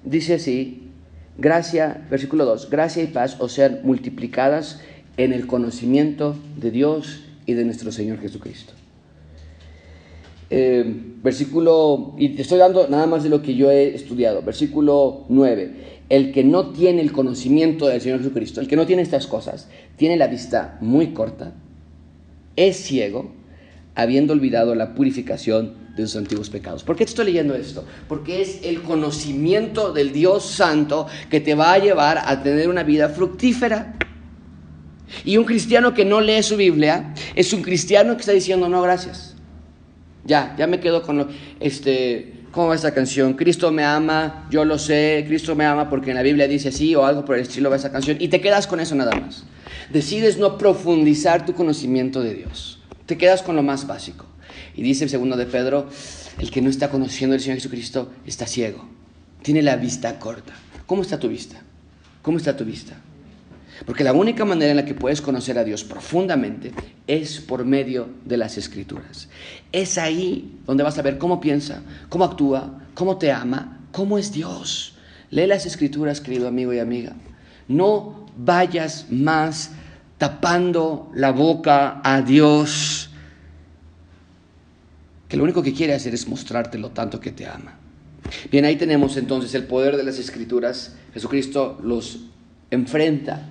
[0.03, 0.91] dice así,
[1.35, 4.81] gracia, versículo 2, gracia y paz os sean multiplicadas
[5.17, 8.73] en el conocimiento de Dios y de nuestro Señor Jesucristo.
[10.51, 10.85] Eh,
[11.23, 15.71] versículo, y te estoy dando nada más de lo que yo he estudiado, versículo 9,
[16.09, 19.69] el que no tiene el conocimiento del Señor Jesucristo, el que no tiene estas cosas,
[19.95, 21.53] tiene la vista muy corta,
[22.57, 23.31] es ciego,
[23.95, 26.83] habiendo olvidado la purificación de sus antiguos pecados.
[26.83, 27.85] ¿Por qué te estoy leyendo esto?
[28.07, 32.83] Porque es el conocimiento del Dios Santo que te va a llevar a tener una
[32.83, 33.95] vida fructífera.
[35.23, 38.81] Y un cristiano que no lee su Biblia es un cristiano que está diciendo no
[38.81, 39.35] gracias.
[40.25, 41.27] Ya, ya me quedo con lo,
[41.59, 43.33] este, ¿cómo va esa canción?
[43.33, 46.93] Cristo me ama, yo lo sé, Cristo me ama porque en la Biblia dice así
[46.93, 49.45] o algo por el estilo de esa canción y te quedas con eso nada más
[49.91, 52.79] decides no profundizar tu conocimiento de Dios.
[53.05, 54.25] Te quedas con lo más básico.
[54.75, 55.89] Y dice el segundo de Pedro,
[56.39, 58.87] el que no está conociendo al Señor Jesucristo está ciego.
[59.41, 60.53] Tiene la vista corta.
[60.85, 61.61] ¿Cómo está tu vista?
[62.21, 62.95] ¿Cómo está tu vista?
[63.85, 66.71] Porque la única manera en la que puedes conocer a Dios profundamente
[67.05, 69.29] es por medio de las escrituras.
[69.71, 74.31] Es ahí donde vas a ver cómo piensa, cómo actúa, cómo te ama, cómo es
[74.31, 74.95] Dios.
[75.29, 77.15] Lee las escrituras, querido amigo y amiga.
[77.67, 79.71] No vayas más
[80.17, 83.09] tapando la boca a Dios.
[85.27, 87.77] que lo único que quiere hacer es mostrarte lo tanto que te ama.
[88.49, 90.95] Bien, ahí tenemos entonces el poder de las escrituras.
[91.13, 92.19] Jesucristo los
[92.71, 93.49] enfrenta,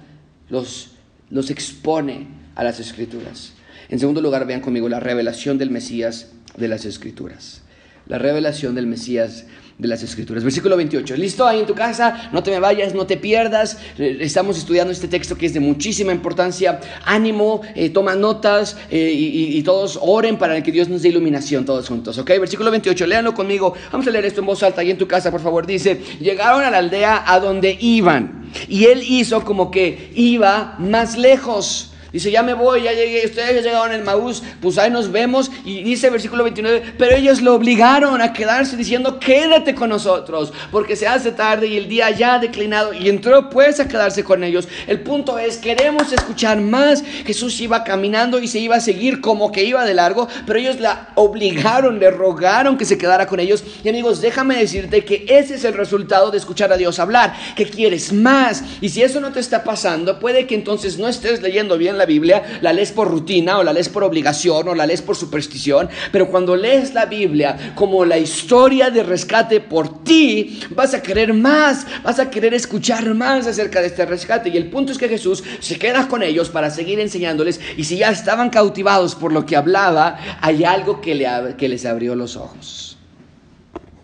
[0.49, 0.93] los,
[1.29, 3.53] los expone a las escrituras.
[3.89, 7.63] En segundo lugar, vean conmigo la revelación del Mesías de las escrituras.
[8.07, 9.45] La revelación del Mesías
[9.79, 10.43] de las Escrituras.
[10.43, 11.17] Versículo 28.
[11.17, 11.47] ¿Listo?
[11.47, 13.79] Ahí en tu casa, no te me vayas, no te pierdas.
[13.99, 16.81] Eh, estamos estudiando este texto que es de muchísima importancia.
[17.05, 21.65] Ánimo, eh, toma notas eh, y, y, todos oren para que Dios nos dé iluminación
[21.65, 22.17] todos juntos.
[22.19, 22.29] ¿Ok?
[22.41, 23.07] Versículo 28.
[23.07, 23.75] Léanlo conmigo.
[23.93, 25.67] Vamos a leer esto en voz alta ahí en tu casa, por favor.
[25.67, 28.51] Dice, llegaron a la aldea a donde iban.
[28.69, 33.57] Y él hizo como que iba más lejos Dice, ya me voy, ya llegué, ustedes
[33.57, 35.51] ya llegaron en Maús, pues ahí nos vemos.
[35.67, 40.97] Y dice versículo 29, pero ellos lo obligaron a quedarse diciendo, quédate con nosotros, porque
[40.97, 42.95] se hace tarde y el día ya ha declinado.
[42.95, 44.67] Y entró pues a quedarse con ellos.
[44.87, 47.05] El punto es, queremos escuchar más.
[47.27, 50.81] Jesús iba caminando y se iba a seguir como que iba de largo, pero ellos
[50.81, 53.63] la obligaron, le rogaron que se quedara con ellos.
[53.85, 57.69] Y amigos, déjame decirte que ese es el resultado de escuchar a Dios hablar, que
[57.69, 58.65] quieres más.
[58.81, 62.06] Y si eso no te está pasando, puede que entonces no estés leyendo bien la
[62.07, 65.91] Biblia, la lees por rutina o la lees por obligación o la lees por superstición,
[66.11, 71.35] pero cuando lees la Biblia como la historia de rescate por ti, vas a querer
[71.35, 74.49] más, vas a querer escuchar más acerca de este rescate.
[74.49, 77.99] Y el punto es que Jesús se queda con ellos para seguir enseñándoles y si
[77.99, 81.27] ya estaban cautivados por lo que hablaba, hay algo que, le,
[81.59, 82.97] que les abrió los ojos.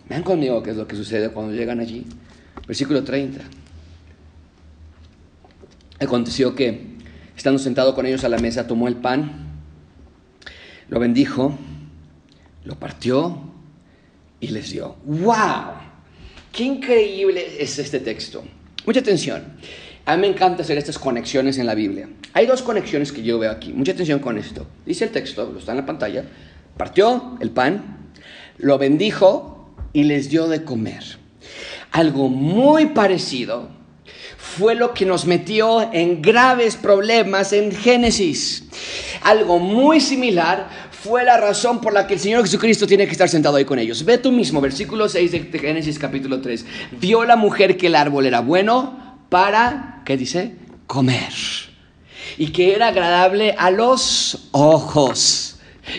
[0.09, 2.05] Vean conmigo qué es lo que sucede cuando llegan allí.
[2.67, 3.41] Versículo 30.
[5.99, 6.92] Aconteció que
[7.35, 9.31] Estando sentado con ellos a la mesa, tomó el pan,
[10.89, 11.57] lo bendijo,
[12.63, 13.37] lo partió
[14.39, 14.95] y les dio.
[15.05, 15.73] ¡Wow!
[16.51, 18.43] ¡Qué increíble es este texto!
[18.85, 19.43] Mucha atención.
[20.05, 22.09] A mí me encanta hacer estas conexiones en la Biblia.
[22.33, 23.71] Hay dos conexiones que yo veo aquí.
[23.73, 24.67] Mucha atención con esto.
[24.85, 26.25] Dice el texto, lo está en la pantalla.
[26.75, 28.11] Partió el pan,
[28.57, 31.03] lo bendijo y les dio de comer.
[31.91, 33.69] Algo muy parecido
[34.57, 38.63] fue lo que nos metió en graves problemas en Génesis.
[39.23, 43.27] Algo muy similar fue la razón por la que el Señor Jesucristo tiene que estar
[43.29, 44.05] sentado ahí con ellos.
[44.05, 46.65] Ve tú mismo, versículo 6 de Génesis capítulo 3.
[46.99, 50.55] Vio la mujer que el árbol era bueno para, ¿qué dice?
[50.87, 51.33] Comer.
[52.37, 55.52] Y que era agradable a los ojos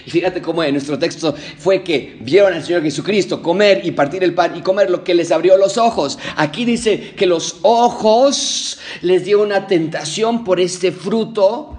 [0.06, 4.24] y fíjate cómo en nuestro texto fue que vieron al Señor Jesucristo comer y partir
[4.24, 6.18] el pan y comer lo que les abrió los ojos.
[6.36, 11.76] Aquí dice que los ojos les dio una tentación por este fruto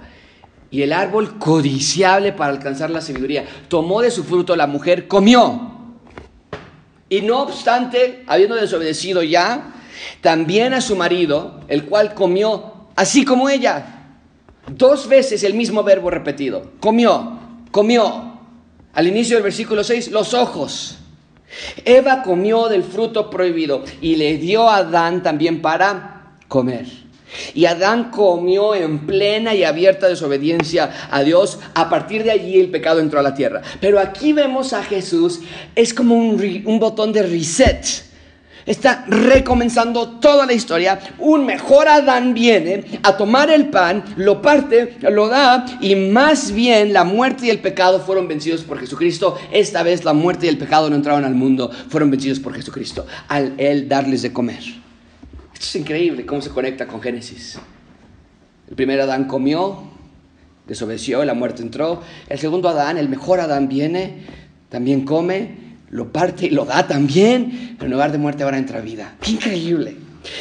[0.70, 3.44] y el árbol codiciable para alcanzar la sabiduría.
[3.68, 5.72] Tomó de su fruto la mujer, comió.
[7.08, 9.74] Y no obstante, habiendo desobedecido ya,
[10.20, 13.94] también a su marido, el cual comió así como ella.
[14.68, 16.72] Dos veces el mismo verbo repetido.
[16.80, 17.35] Comió
[17.70, 18.38] comió,
[18.92, 20.98] al inicio del versículo 6, los ojos.
[21.84, 26.86] Eva comió del fruto prohibido y le dio a Adán también para comer.
[27.54, 31.58] Y Adán comió en plena y abierta desobediencia a Dios.
[31.74, 33.62] A partir de allí el pecado entró a la tierra.
[33.80, 35.40] Pero aquí vemos a Jesús,
[35.74, 37.84] es como un, un botón de reset
[38.66, 40.98] está recomenzando toda la historia.
[41.18, 46.92] Un mejor Adán viene a tomar el pan, lo parte, lo da y más bien
[46.92, 49.38] la muerte y el pecado fueron vencidos por Jesucristo.
[49.52, 53.06] Esta vez la muerte y el pecado no entraron al mundo, fueron vencidos por Jesucristo
[53.28, 54.58] al él darles de comer.
[54.58, 57.58] Esto es increíble cómo se conecta con Génesis.
[58.68, 59.84] El primer Adán comió,
[60.66, 62.02] desobedeció, la muerte entró.
[62.28, 64.24] El segundo Adán, el mejor Adán viene,
[64.68, 68.80] también come lo parte y lo da también, pero en lugar de muerte ahora entra
[68.80, 69.16] vida.
[69.20, 69.96] ¡Qué increíble!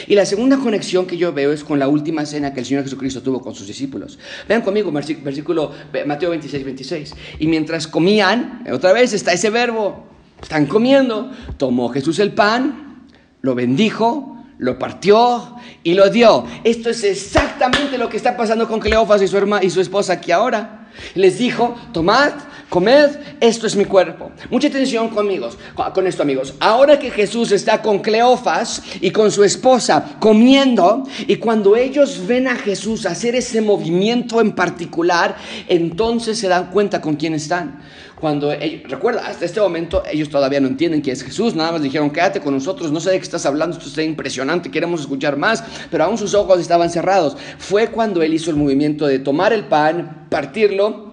[0.08, 2.84] Y la segunda conexión que yo veo es con la última cena que el Señor
[2.84, 4.18] Jesucristo tuvo con sus discípulos.
[4.48, 5.72] Vean conmigo, versículo
[6.06, 7.16] Mateo 26, 26.
[7.40, 10.06] Y mientras comían, otra vez está ese verbo,
[10.42, 13.06] están comiendo, tomó Jesús el pan,
[13.42, 16.46] lo bendijo, lo partió y lo dio.
[16.64, 20.14] Esto es exactamente lo que está pasando con Cleofas y su, hermana, y su esposa
[20.14, 20.90] aquí ahora.
[21.14, 22.32] Les dijo, tomad,
[22.70, 24.32] comed, esto es mi cuerpo.
[24.50, 25.50] Mucha atención conmigo,
[25.94, 26.54] con esto amigos.
[26.60, 32.48] Ahora que Jesús está con Cleofas y con su esposa comiendo, y cuando ellos ven
[32.48, 35.36] a Jesús hacer ese movimiento en particular,
[35.68, 37.82] entonces se dan cuenta con quién están.
[38.20, 38.52] Cuando
[38.86, 42.40] recuerda, hasta este momento ellos todavía no entienden quién es Jesús, nada más dijeron, quédate
[42.40, 46.06] con nosotros, no sé de qué estás hablando, esto está impresionante, queremos escuchar más, pero
[46.06, 47.36] aún sus ojos estaban cerrados.
[47.58, 51.05] Fue cuando él hizo el movimiento de tomar el pan, partirlo,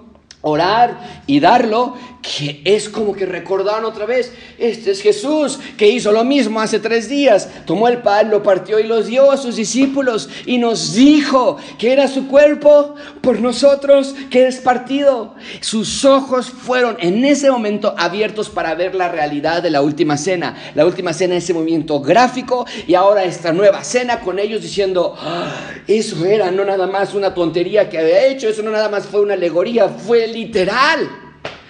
[0.43, 6.13] orar y darlo, que es como que recordaron otra vez, este es Jesús que hizo
[6.13, 9.57] lo mismo hace tres días, tomó el pan, lo partió y los dio a sus
[9.57, 15.35] discípulos y nos dijo que era su cuerpo por nosotros que es partido.
[15.61, 20.57] Sus ojos fueron en ese momento abiertos para ver la realidad de la última cena,
[20.77, 25.73] la última cena ese movimiento gráfico y ahora esta nueva cena con ellos diciendo, ah,
[25.89, 29.21] eso era no nada más una tontería que había hecho, eso no nada más fue
[29.21, 31.09] una alegoría, fue literal.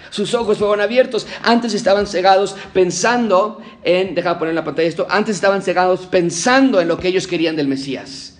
[0.09, 1.25] Sus ojos fueron abiertos.
[1.41, 6.79] Antes estaban cegados pensando en, deja poner en la pantalla esto, antes estaban cegados pensando
[6.79, 8.37] en lo que ellos querían del Mesías.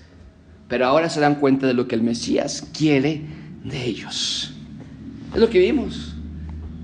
[0.68, 3.22] Pero ahora se dan cuenta de lo que el Mesías quiere
[3.64, 4.54] de ellos.
[5.34, 6.14] Es lo que vimos.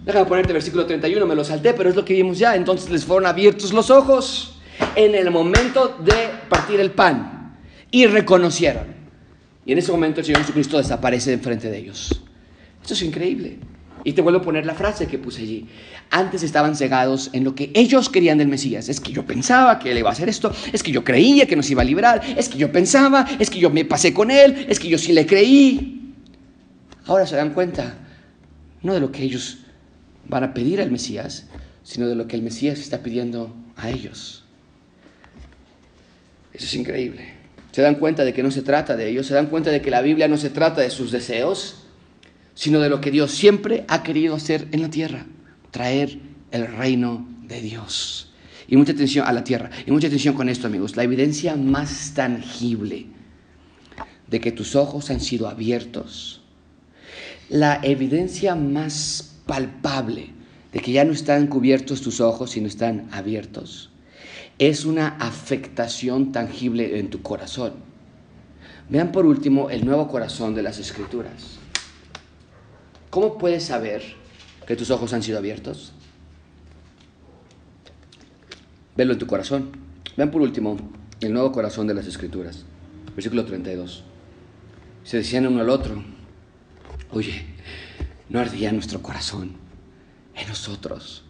[0.05, 2.55] Déjame ponerte versículo 31, me lo salté, pero es lo que vimos ya.
[2.55, 4.59] Entonces les fueron abiertos los ojos
[4.95, 7.55] en el momento de partir el pan
[7.91, 8.87] y reconocieron.
[9.65, 12.23] Y en ese momento el Señor Jesucristo desaparece de enfrente de ellos.
[12.89, 13.59] Esto es increíble.
[14.03, 15.67] Y te vuelvo a poner la frase que puse allí.
[16.09, 18.89] Antes estaban cegados en lo que ellos querían del Mesías.
[18.89, 20.51] Es que yo pensaba que él iba a hacer esto.
[20.73, 22.23] Es que yo creía que nos iba a librar.
[22.35, 23.27] Es que yo pensaba.
[23.37, 24.65] Es que yo me pasé con él.
[24.67, 26.15] Es que yo sí le creí.
[27.05, 27.95] Ahora se dan cuenta,
[28.81, 29.59] no de lo que ellos
[30.27, 31.45] van a pedir al Mesías,
[31.83, 34.45] sino de lo que el Mesías está pidiendo a ellos.
[36.55, 37.33] Eso es increíble.
[37.71, 39.27] Se dan cuenta de que no se trata de ellos.
[39.27, 41.85] Se dan cuenta de que la Biblia no se trata de sus deseos
[42.59, 45.25] sino de lo que Dios siempre ha querido hacer en la tierra,
[45.71, 46.19] traer
[46.51, 48.33] el reino de Dios.
[48.67, 49.69] Y mucha atención a la tierra.
[49.85, 50.97] Y mucha atención con esto, amigos.
[50.97, 53.05] La evidencia más tangible
[54.27, 56.41] de que tus ojos han sido abiertos,
[57.47, 60.31] la evidencia más palpable
[60.73, 63.89] de que ya no están cubiertos tus ojos, sino están abiertos,
[64.57, 67.75] es una afectación tangible en tu corazón.
[68.89, 71.58] Vean por último el nuevo corazón de las escrituras.
[73.09, 74.03] ¿Cómo puedes saber
[74.67, 75.93] que tus ojos han sido abiertos?
[78.95, 79.71] Velo en tu corazón.
[80.15, 80.77] Vean por último
[81.21, 82.65] el nuevo corazón de las Escrituras.
[83.15, 84.03] Versículo 32.
[85.03, 86.03] Se decían uno al otro,
[87.11, 87.45] oye,
[88.29, 89.55] ¿no ardía nuestro corazón
[90.35, 91.23] en nosotros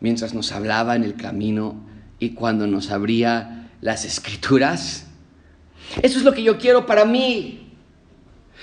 [0.00, 1.76] mientras nos hablaba en el camino
[2.18, 5.06] y cuando nos abría las Escrituras?
[6.02, 7.61] Eso es lo que yo quiero para mí.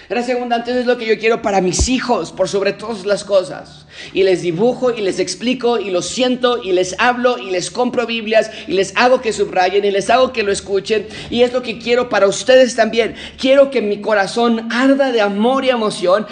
[0.09, 3.23] Era segunda, antes es lo que yo quiero para mis hijos, por sobre todas las
[3.23, 7.71] cosas y les dibujo y les explico y lo siento y les hablo y les
[7.71, 11.53] compro Biblias y les hago que subrayen y les hago que lo escuchen y es
[11.53, 13.15] lo que quiero para ustedes también.
[13.37, 16.27] Quiero que mi corazón arda de amor y emoción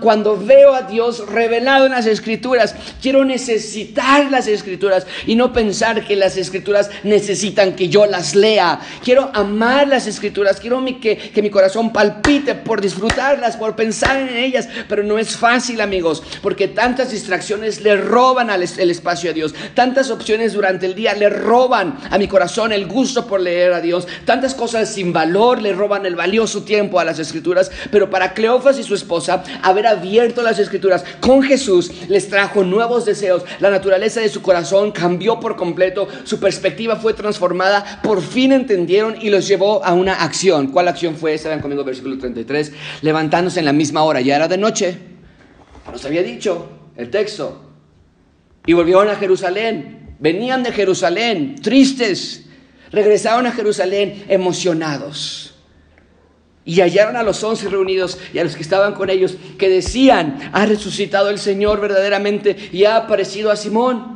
[0.00, 2.74] cuando veo a Dios revelado en las escrituras.
[3.02, 8.80] Quiero necesitar las escrituras y no pensar que las escrituras necesitan que yo las lea.
[9.04, 14.36] Quiero amar las escrituras, quiero que, que mi corazón palpite por disfrutarlas, por pensar en
[14.36, 19.32] ellas, pero no es fácil amigos, porque tanto tantas distracciones le roban el espacio a
[19.32, 23.72] Dios, tantas opciones durante el día le roban a mi corazón el gusto por leer
[23.72, 28.08] a Dios, tantas cosas sin valor le roban el valioso tiempo a las escrituras, pero
[28.08, 33.42] para Cleofas y su esposa, haber abierto las escrituras con Jesús les trajo nuevos deseos,
[33.58, 39.16] la naturaleza de su corazón cambió por completo, su perspectiva fue transformada, por fin entendieron
[39.20, 40.68] y los llevó a una acción.
[40.68, 41.48] ¿Cuál acción fue esa?
[41.48, 42.70] Vean conmigo versículo 33,
[43.02, 45.15] levantándose en la misma hora, ya era de noche,
[45.92, 47.62] nos había dicho, el texto.
[48.66, 50.16] Y volvieron a Jerusalén.
[50.18, 52.46] Venían de Jerusalén, tristes.
[52.90, 55.54] Regresaron a Jerusalén emocionados.
[56.64, 60.50] Y hallaron a los once reunidos y a los que estaban con ellos que decían,
[60.52, 64.15] ha resucitado el Señor verdaderamente y ha aparecido a Simón.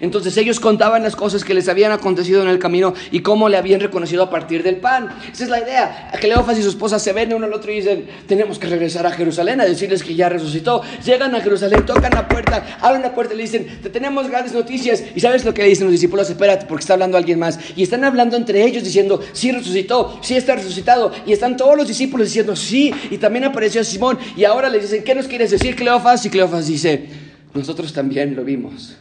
[0.00, 3.56] Entonces ellos contaban las cosas que les habían acontecido en el camino y cómo le
[3.56, 5.08] habían reconocido a partir del pan.
[5.32, 6.10] Esa es la idea.
[6.20, 9.10] Cleofas y su esposa se ven uno al otro y dicen, tenemos que regresar a
[9.10, 10.82] Jerusalén a decirles que ya resucitó.
[11.04, 14.52] Llegan a Jerusalén, tocan la puerta, abren la puerta y le dicen, te tenemos grandes
[14.52, 15.02] noticias.
[15.14, 16.28] ¿Y sabes lo que le dicen los discípulos?
[16.28, 17.58] Espérate, porque está hablando alguien más.
[17.76, 21.12] Y están hablando entre ellos diciendo, sí resucitó, sí está resucitado.
[21.26, 22.92] Y están todos los discípulos diciendo, sí.
[23.10, 24.18] Y también apareció Simón.
[24.36, 26.24] Y ahora les dicen, ¿qué nos quieres decir, Cleofas?
[26.26, 27.06] Y Cleofas dice,
[27.54, 28.96] nosotros también lo vimos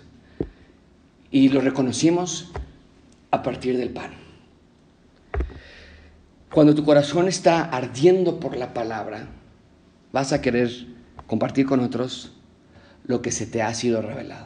[1.33, 2.51] y lo reconocimos
[3.31, 4.11] a partir del pan.
[6.53, 9.29] Cuando tu corazón está ardiendo por la palabra,
[10.11, 10.69] vas a querer
[11.25, 12.33] compartir con otros
[13.07, 14.45] lo que se te ha sido revelado.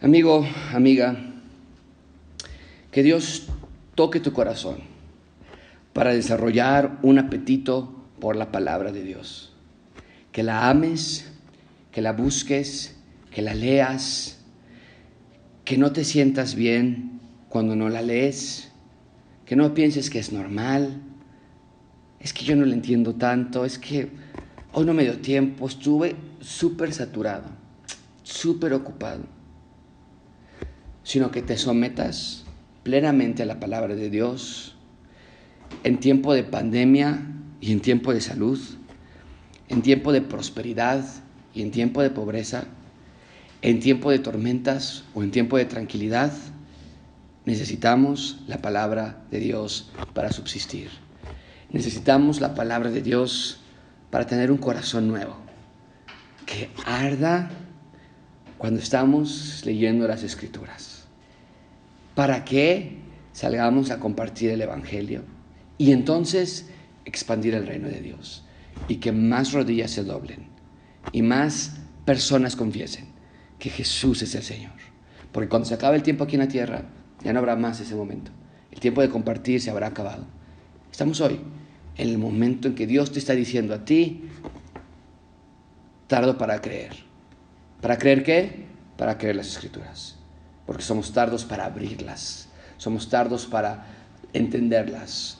[0.00, 1.16] Amigo, amiga,
[2.92, 3.48] que Dios
[3.96, 4.76] toque tu corazón
[5.92, 9.52] para desarrollar un apetito por la palabra de Dios.
[10.30, 11.32] Que la ames,
[11.90, 12.94] que la busques,
[13.32, 14.38] que la leas,
[15.64, 18.70] que no te sientas bien cuando no la lees,
[19.46, 21.00] que no pienses que es normal,
[22.20, 24.10] es que yo no la entiendo tanto, es que
[24.74, 27.44] Hoy no me dio tiempo, estuve súper saturado,
[28.22, 29.24] súper ocupado.
[31.02, 32.44] Sino que te sometas
[32.82, 34.74] plenamente a la palabra de Dios
[35.84, 37.20] en tiempo de pandemia
[37.60, 38.58] y en tiempo de salud,
[39.68, 41.04] en tiempo de prosperidad
[41.52, 42.64] y en tiempo de pobreza,
[43.62, 46.32] en tiempo de tormentas o en tiempo de tranquilidad.
[47.44, 50.90] Necesitamos la palabra de Dios para subsistir.
[51.70, 53.60] Necesitamos la palabra de Dios
[54.10, 55.36] para tener un corazón nuevo,
[56.44, 57.50] que arda
[58.58, 61.06] cuando estamos leyendo las escrituras,
[62.14, 62.98] para que
[63.32, 65.22] salgamos a compartir el Evangelio
[65.78, 66.68] y entonces
[67.04, 68.44] expandir el reino de Dios
[68.86, 70.46] y que más rodillas se doblen
[71.10, 73.11] y más personas confiesen
[73.62, 74.72] que Jesús es el Señor.
[75.30, 76.82] Porque cuando se acabe el tiempo aquí en la tierra,
[77.22, 78.32] ya no habrá más ese momento.
[78.72, 80.26] El tiempo de compartir se habrá acabado.
[80.90, 81.38] Estamos hoy
[81.96, 84.24] en el momento en que Dios te está diciendo a ti,
[86.08, 87.04] tardo para creer.
[87.80, 88.66] ¿Para creer qué?
[88.96, 90.16] Para creer las escrituras.
[90.66, 92.48] Porque somos tardos para abrirlas.
[92.78, 93.86] Somos tardos para
[94.32, 95.38] entenderlas.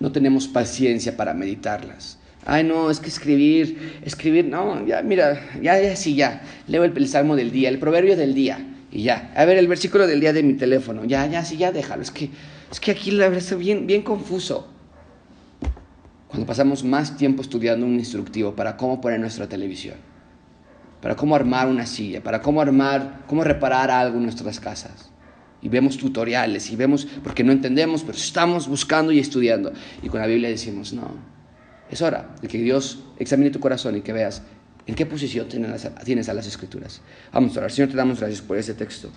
[0.00, 2.18] No tenemos paciencia para meditarlas.
[2.46, 6.42] Ay, no, es que escribir, escribir, no, ya, mira, ya, ya, sí, ya.
[6.66, 8.58] Leo el, el salmo del día, el proverbio del día,
[8.92, 9.32] y ya.
[9.34, 12.02] A ver, el versículo del día de mi teléfono, ya, ya, sí, ya, déjalo.
[12.02, 12.28] Es que,
[12.70, 14.68] es que aquí la verdad está bien, bien confuso.
[16.28, 19.96] Cuando pasamos más tiempo estudiando un instructivo para cómo poner nuestra televisión,
[21.00, 25.10] para cómo armar una silla, para cómo armar, cómo reparar algo en nuestras casas.
[25.62, 29.72] Y vemos tutoriales y vemos, porque no entendemos, pero estamos buscando y estudiando.
[30.02, 31.33] Y con la Biblia decimos, no,
[31.90, 34.42] es hora de que Dios examine tu corazón y que veas
[34.86, 37.00] en qué posición tienes a las escrituras.
[37.32, 37.72] Vamos a orar.
[37.72, 39.10] Señor, te damos gracias por ese texto.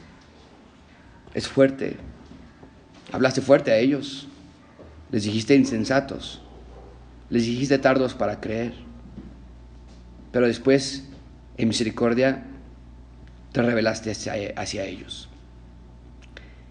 [1.33, 1.97] Es fuerte.
[3.11, 4.27] Hablaste fuerte a ellos.
[5.11, 6.41] Les dijiste insensatos.
[7.29, 8.73] Les dijiste tardos para creer.
[10.31, 11.03] Pero después,
[11.57, 12.43] en misericordia,
[13.51, 15.29] te revelaste hacia, ellos.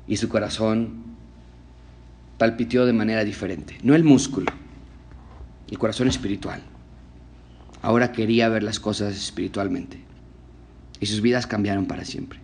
[0.07, 1.05] Y su corazón
[2.39, 3.79] palpiteó de manera diferente.
[3.83, 4.53] No el músculo,
[5.71, 6.63] el corazón espiritual.
[7.83, 10.01] Ahora quería ver las cosas espiritualmente.
[11.01, 12.41] Y sus vidas cambiaron para siempre.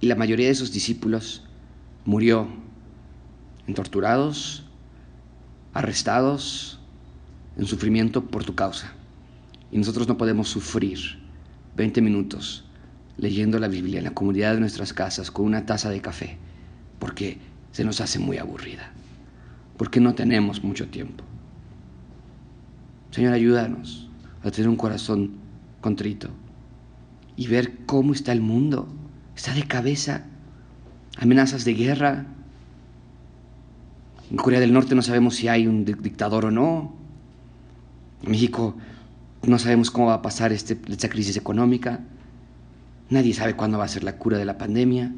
[0.00, 1.44] Y la mayoría de sus discípulos
[2.04, 2.48] murió
[3.74, 4.64] torturados,
[5.72, 6.80] arrestados,
[7.56, 8.92] en sufrimiento por tu causa.
[9.70, 10.98] Y nosotros no podemos sufrir
[11.76, 12.64] 20 minutos
[13.16, 16.38] leyendo la Biblia en la comunidad de nuestras casas con una taza de café,
[16.98, 17.38] porque
[17.70, 18.92] se nos hace muy aburrida,
[19.76, 21.24] porque no tenemos mucho tiempo.
[23.10, 24.08] Señor, ayúdanos
[24.42, 25.32] a tener un corazón
[25.80, 26.28] contrito
[27.36, 28.88] y ver cómo está el mundo.
[29.36, 30.24] Está de cabeza.
[31.18, 32.26] Amenazas de guerra.
[34.30, 36.94] En Corea del Norte no sabemos si hay un dictador o no.
[38.22, 38.76] En México
[39.42, 42.00] no sabemos cómo va a pasar este, esta crisis económica.
[43.08, 45.12] Nadie sabe cuándo va a ser la cura de la pandemia.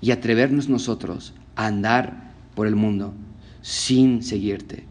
[0.00, 3.14] Y atrevernos nosotros a andar por el mundo
[3.62, 4.84] sin seguirte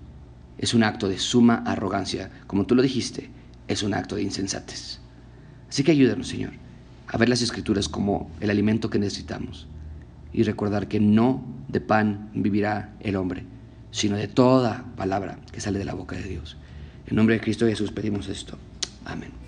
[0.57, 2.31] es un acto de suma arrogancia.
[2.47, 3.29] Como tú lo dijiste,
[3.67, 4.99] es un acto de insensatez.
[5.69, 6.53] Así que ayúdanos, Señor,
[7.07, 9.67] a ver las escrituras como el alimento que necesitamos
[10.33, 13.43] y recordar que no de pan vivirá el hombre,
[13.91, 16.57] sino de toda palabra que sale de la boca de Dios.
[17.07, 18.57] En nombre de Cristo Jesús pedimos esto.
[19.05, 19.46] Amén.